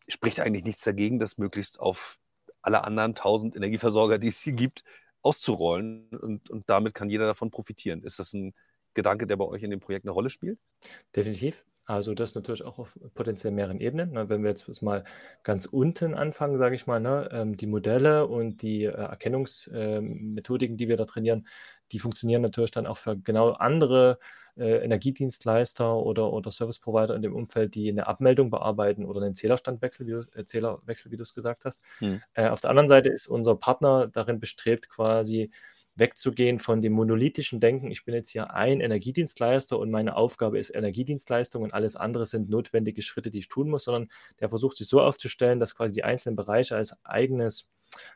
[0.07, 2.17] Spricht eigentlich nichts dagegen, das möglichst auf
[2.61, 4.83] alle anderen tausend Energieversorger, die es hier gibt,
[5.21, 8.03] auszurollen und, und damit kann jeder davon profitieren.
[8.03, 8.53] Ist das ein
[8.99, 10.59] Gedanke, der bei euch in dem Projekt eine Rolle spielt?
[11.15, 11.65] Definitiv.
[11.89, 14.11] Also das natürlich auch auf potenziell mehreren Ebenen.
[14.11, 14.29] Ne?
[14.29, 15.03] Wenn wir jetzt mal
[15.41, 17.27] ganz unten anfangen, sage ich mal, ne?
[17.31, 21.47] ähm, die Modelle und die äh, Erkennungsmethodiken, ähm, die wir da trainieren,
[21.91, 24.19] die funktionieren natürlich dann auch für genau andere
[24.55, 29.33] äh, Energiedienstleister oder, oder Service Provider in dem Umfeld, die eine Abmeldung bearbeiten oder einen
[29.33, 31.81] Zählerstandwechsel, wie du, äh, Zählerwechsel, wie du es gesagt hast.
[31.97, 32.21] Hm.
[32.35, 35.49] Auf der anderen Seite ist unser Partner darin bestrebt, quasi
[35.99, 40.73] wegzugehen von dem monolithischen Denken, ich bin jetzt hier ein Energiedienstleister und meine Aufgabe ist
[40.73, 44.87] Energiedienstleistung und alles andere sind notwendige Schritte, die ich tun muss, sondern der versucht sich
[44.87, 47.67] so aufzustellen, dass quasi die einzelnen Bereiche als eigenes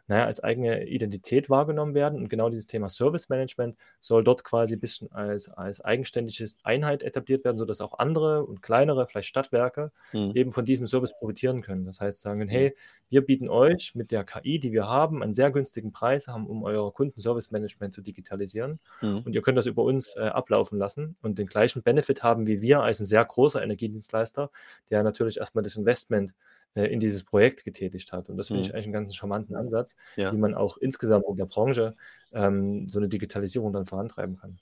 [0.07, 2.19] naja, als eigene Identität wahrgenommen werden.
[2.19, 7.03] Und genau dieses Thema Service Management soll dort quasi ein bisschen als, als eigenständige Einheit
[7.03, 10.31] etabliert werden, sodass auch andere und kleinere, vielleicht Stadtwerke, mhm.
[10.35, 11.85] eben von diesem Service profitieren können.
[11.85, 12.75] Das heißt, sagen, hey,
[13.09, 16.63] wir bieten euch mit der KI, die wir haben, einen sehr günstigen Preis, haben, um
[16.63, 18.79] euer Kundenservice Management zu digitalisieren.
[19.01, 19.19] Mhm.
[19.19, 22.61] Und ihr könnt das über uns äh, ablaufen lassen und den gleichen Benefit haben wie
[22.61, 24.49] wir als ein sehr großer Energiedienstleister,
[24.89, 26.35] der natürlich erstmal das Investment
[26.75, 28.29] äh, in dieses Projekt getätigt hat.
[28.29, 28.65] Und das finde mhm.
[28.65, 30.31] ich eigentlich einen ganz charmanten Ansatz, ja.
[30.31, 31.95] wie man auch insgesamt in der Branche
[32.31, 34.57] ähm, so eine Digitalisierung dann vorantreiben kann.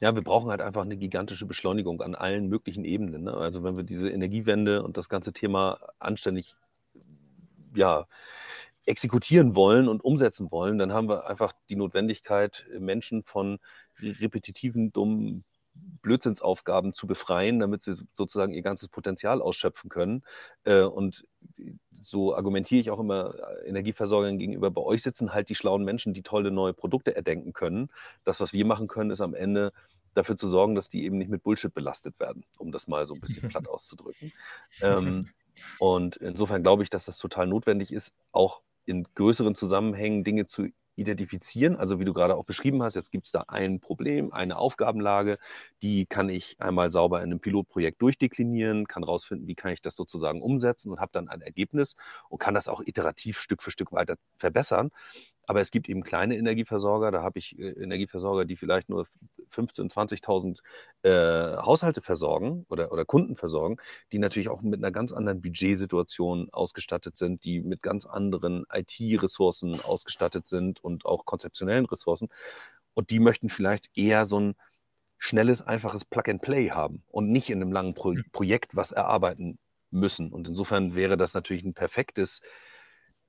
[0.00, 3.24] Ja, wir brauchen halt einfach eine gigantische Beschleunigung an allen möglichen Ebenen.
[3.24, 3.34] Ne?
[3.34, 6.54] Also wenn wir diese Energiewende und das ganze Thema anständig
[7.74, 8.06] ja,
[8.84, 13.58] exekutieren wollen und umsetzen wollen, dann haben wir einfach die Notwendigkeit, Menschen von
[14.00, 15.44] repetitiven, dummen
[16.02, 20.22] Blödsinnsaufgaben zu befreien, damit sie sozusagen ihr ganzes Potenzial ausschöpfen können.
[20.64, 21.26] Äh, und
[22.00, 26.14] so argumentiere ich auch immer äh, Energieversorgern gegenüber, bei euch sitzen halt die schlauen Menschen,
[26.14, 27.90] die tolle neue Produkte erdenken können.
[28.24, 29.72] Das, was wir machen können, ist am Ende
[30.14, 33.14] dafür zu sorgen, dass die eben nicht mit Bullshit belastet werden, um das mal so
[33.14, 34.32] ein bisschen platt auszudrücken.
[34.80, 35.28] Ähm,
[35.78, 40.68] und insofern glaube ich, dass das total notwendig ist, auch in größeren Zusammenhängen Dinge zu
[40.96, 41.76] identifizieren.
[41.76, 45.38] Also wie du gerade auch beschrieben hast, jetzt gibt es da ein Problem, eine Aufgabenlage,
[45.82, 49.96] die kann ich einmal sauber in einem Pilotprojekt durchdeklinieren, kann rausfinden, wie kann ich das
[49.96, 51.96] sozusagen umsetzen und habe dann ein Ergebnis
[52.28, 54.90] und kann das auch iterativ Stück für Stück weiter verbessern.
[55.46, 59.06] Aber es gibt eben kleine Energieversorger, da habe ich äh, Energieversorger, die vielleicht nur
[59.54, 59.92] 15.000,
[60.22, 60.58] 20.000
[61.02, 63.76] äh, Haushalte versorgen oder, oder Kunden versorgen,
[64.12, 69.80] die natürlich auch mit einer ganz anderen Budgetsituation ausgestattet sind, die mit ganz anderen IT-Ressourcen
[69.80, 72.28] ausgestattet sind und auch konzeptionellen Ressourcen.
[72.94, 74.54] Und die möchten vielleicht eher so ein
[75.18, 78.24] schnelles, einfaches Plug-and-Play haben und nicht in einem langen Pro hm.
[78.32, 79.58] Projekt was erarbeiten
[79.90, 80.32] müssen.
[80.32, 82.40] Und insofern wäre das natürlich ein perfektes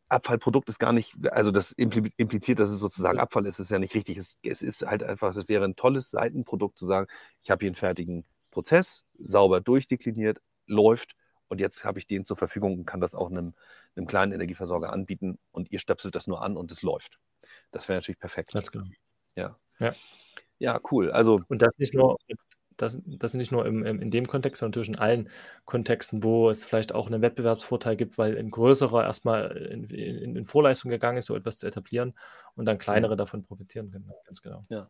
[0.10, 3.94] Abfallprodukt ist gar nicht, also das impliziert, dass es sozusagen Abfall ist, ist ja nicht
[3.94, 4.18] richtig.
[4.18, 7.08] Es, es ist halt einfach, es wäre ein tolles Seitenprodukt zu sagen,
[7.42, 11.16] ich habe hier einen fertigen Prozess, sauber durchdekliniert, läuft
[11.50, 13.54] und jetzt habe ich den zur Verfügung und kann das auch einem,
[13.96, 17.20] einem kleinen Energieversorger anbieten und ihr stöpselt das nur an und es läuft.
[17.72, 18.54] Das wäre natürlich perfekt.
[18.54, 18.86] Ganz genau.
[19.36, 19.58] Ja.
[19.80, 19.94] ja.
[20.60, 21.12] Ja, cool.
[21.12, 22.18] Also, und das nicht nur
[22.78, 25.30] das, das nicht nur im, im, in dem Kontext, sondern natürlich in allen
[25.66, 30.46] Kontexten, wo es vielleicht auch einen Wettbewerbsvorteil gibt, weil ein größerer erstmal in, in, in
[30.46, 32.14] Vorleistung gegangen ist, so etwas zu etablieren
[32.56, 33.18] und dann kleinere mhm.
[33.18, 34.12] davon profitieren können.
[34.26, 34.66] Ganz genau.
[34.70, 34.90] Ja.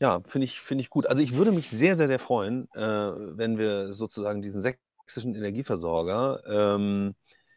[0.00, 1.06] Ja, finde ich, find ich gut.
[1.06, 6.42] Also ich würde mich sehr, sehr, sehr freuen, äh, wenn wir sozusagen diesen sächsischen Energieversorger
[6.46, 7.14] ähm,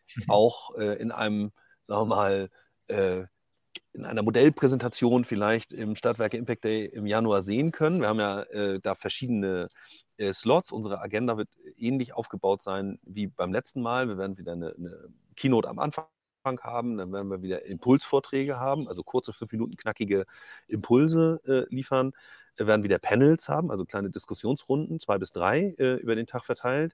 [0.27, 1.53] auch äh, in einem,
[1.83, 2.49] sagen wir mal,
[2.87, 3.23] äh,
[3.93, 8.01] in einer Modellpräsentation vielleicht im Stadtwerke Impact Day im Januar sehen können.
[8.01, 9.67] Wir haben ja äh, da verschiedene
[10.17, 10.71] äh, Slots.
[10.71, 14.07] Unsere Agenda wird ähnlich aufgebaut sein wie beim letzten Mal.
[14.07, 16.05] Wir werden wieder eine, eine Keynote am Anfang
[16.61, 20.25] haben, dann werden wir wieder Impulsvorträge haben, also kurze, fünf Minuten knackige
[20.67, 22.11] Impulse äh, liefern.
[22.55, 26.45] Wir werden wieder Panels haben, also kleine Diskussionsrunden, zwei bis drei äh, über den Tag
[26.45, 26.93] verteilt.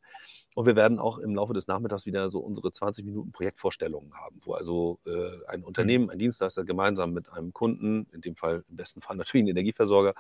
[0.56, 4.40] Und wir werden auch im Laufe des Nachmittags wieder so unsere 20 Minuten Projektvorstellungen haben,
[4.44, 6.12] wo also äh, ein Unternehmen, mhm.
[6.12, 10.14] ein Dienstleister gemeinsam mit einem Kunden, in dem Fall im besten Fall natürlich ein Energieversorger,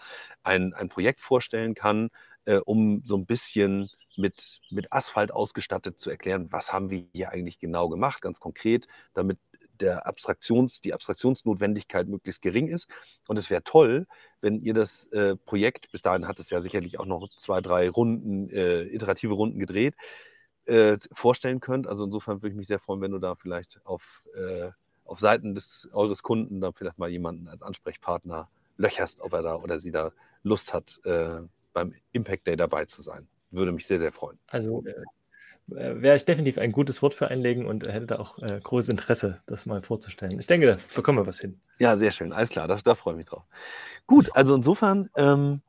[0.43, 2.09] ein, ein Projekt vorstellen kann,
[2.45, 7.29] äh, um so ein bisschen mit, mit Asphalt ausgestattet zu erklären, was haben wir hier
[7.29, 9.39] eigentlich genau gemacht, ganz konkret, damit
[9.81, 12.87] der Abstraktions, die Abstraktionsnotwendigkeit möglichst gering ist.
[13.27, 14.07] Und es wäre toll,
[14.41, 17.89] wenn ihr das äh, Projekt, bis dahin hat es ja sicherlich auch noch zwei, drei
[17.89, 19.95] Runden, äh, iterative Runden gedreht,
[20.65, 21.87] äh, vorstellen könnt.
[21.87, 24.69] Also insofern würde ich mich sehr freuen, wenn du da vielleicht auf, äh,
[25.05, 29.55] auf Seiten des, eures Kunden dann vielleicht mal jemanden als Ansprechpartner löcherst, ob er da
[29.55, 30.11] oder sie da
[30.43, 31.41] Lust hat, äh,
[31.73, 33.27] beim Impact Day dabei zu sein.
[33.51, 34.39] Würde mich sehr, sehr freuen.
[34.47, 34.93] Also äh,
[35.71, 39.41] wäre ich definitiv ein gutes Wort für einlegen und hätte da auch äh, großes Interesse,
[39.45, 40.39] das mal vorzustellen.
[40.39, 41.59] Ich denke, da bekommen wir was hin.
[41.79, 42.33] Ja, sehr schön.
[42.33, 43.43] Alles klar, da, da freue ich mich drauf.
[44.07, 45.61] Gut, also insofern ähm,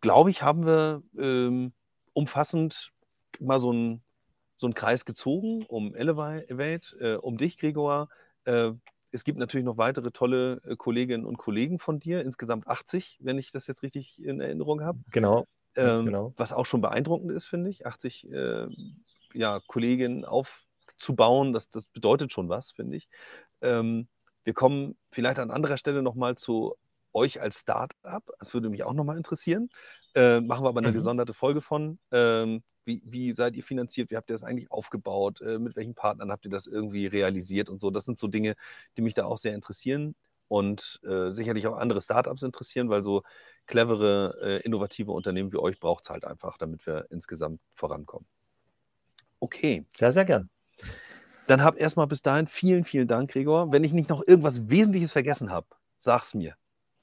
[0.00, 1.72] glaube ich, haben wir ähm,
[2.12, 2.92] umfassend
[3.40, 4.02] mal so einen
[4.56, 8.08] so Kreis gezogen um Elevate, äh, um dich, Gregor.
[8.44, 8.72] Äh,
[9.12, 13.38] es gibt natürlich noch weitere tolle äh, Kolleginnen und Kollegen von dir, insgesamt 80, wenn
[13.38, 14.98] ich das jetzt richtig in Erinnerung habe.
[15.10, 15.46] Genau,
[15.76, 16.32] ähm, genau.
[16.36, 18.66] Was auch schon beeindruckend ist, finde ich, 80 äh,
[19.34, 23.08] ja, Kolleginnen aufzubauen, das, das bedeutet schon was, finde ich.
[23.60, 24.08] Ähm,
[24.44, 26.76] wir kommen vielleicht an anderer Stelle nochmal zu
[27.12, 28.30] euch als Start-up.
[28.38, 29.70] Das würde mich auch nochmal interessieren.
[30.14, 30.98] Äh, machen wir aber eine mhm.
[30.98, 31.98] gesonderte Folge von.
[32.12, 34.10] Ähm, wie, wie, seid ihr finanziert?
[34.10, 35.40] Wie habt ihr das eigentlich aufgebaut?
[35.40, 37.90] Äh, mit welchen Partnern habt ihr das irgendwie realisiert und so?
[37.90, 38.54] Das sind so Dinge,
[38.96, 40.14] die mich da auch sehr interessieren
[40.48, 43.22] und äh, sicherlich auch andere Startups interessieren, weil so
[43.66, 48.26] clevere, äh, innovative Unternehmen wie euch braucht es halt einfach, damit wir insgesamt vorankommen.
[49.40, 49.84] Okay.
[49.94, 50.50] Sehr, sehr gern.
[51.46, 53.70] Dann hab erstmal bis dahin vielen, vielen Dank, Gregor.
[53.70, 55.66] Wenn ich nicht noch irgendwas Wesentliches vergessen habe,
[55.98, 56.56] sag's mir.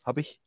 [0.04, 0.42] Habe ich?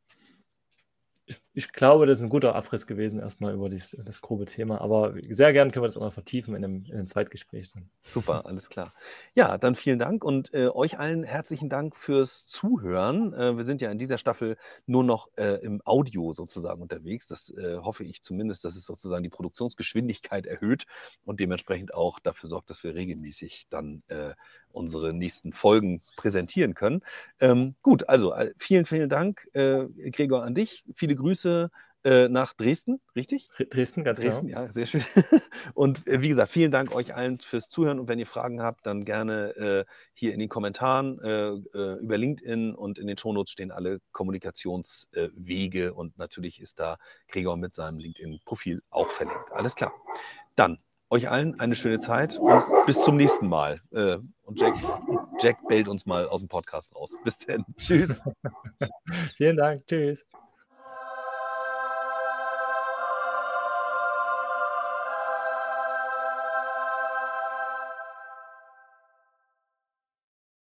[1.54, 4.80] Ich, glaube, das ist ein guter Abriss gewesen, erstmal über dies, das grobe Thema.
[4.80, 7.72] Aber sehr gern können wir das auch mal vertiefen in einem, in einem Zweitgespräch.
[7.72, 7.88] Dann.
[8.04, 8.94] Super, alles klar.
[9.34, 13.32] Ja, dann vielen Dank und äh, euch allen herzlichen Dank fürs Zuhören.
[13.32, 14.56] Äh, wir sind ja in dieser Staffel
[14.86, 17.26] nur noch äh, im Audio sozusagen unterwegs.
[17.26, 20.86] Das äh, hoffe ich zumindest, dass es sozusagen die Produktionsgeschwindigkeit erhöht
[21.24, 24.34] und dementsprechend auch dafür sorgt, dass wir regelmäßig dann äh,
[24.76, 27.02] unsere nächsten Folgen präsentieren können.
[27.40, 30.84] Ähm, gut, also äh, vielen, vielen Dank, äh, Gregor, an dich.
[30.94, 31.70] Viele Grüße
[32.06, 33.48] äh, nach Dresden, richtig?
[33.68, 34.60] Dresden, ganz Dresden, genau.
[34.60, 35.02] ja, sehr schön.
[35.74, 37.98] Und äh, wie gesagt, vielen Dank euch allen fürs Zuhören.
[37.98, 41.48] Und wenn ihr Fragen habt, dann gerne äh, hier in den Kommentaren äh,
[41.96, 45.94] über LinkedIn und in den Shownotes stehen alle Kommunikationswege.
[45.94, 49.50] und natürlich ist da Gregor mit seinem LinkedIn-Profil auch verlinkt.
[49.50, 49.92] Alles klar.
[50.54, 50.78] Dann
[51.10, 53.80] euch allen eine schöne Zeit und bis zum nächsten Mal.
[53.92, 54.74] Äh, und Jack,
[55.40, 57.12] Jack bellt uns mal aus dem Podcast raus.
[57.24, 57.64] Bis dann.
[57.76, 58.20] Tschüss.
[59.36, 59.86] Vielen Dank.
[59.86, 60.24] Tschüss.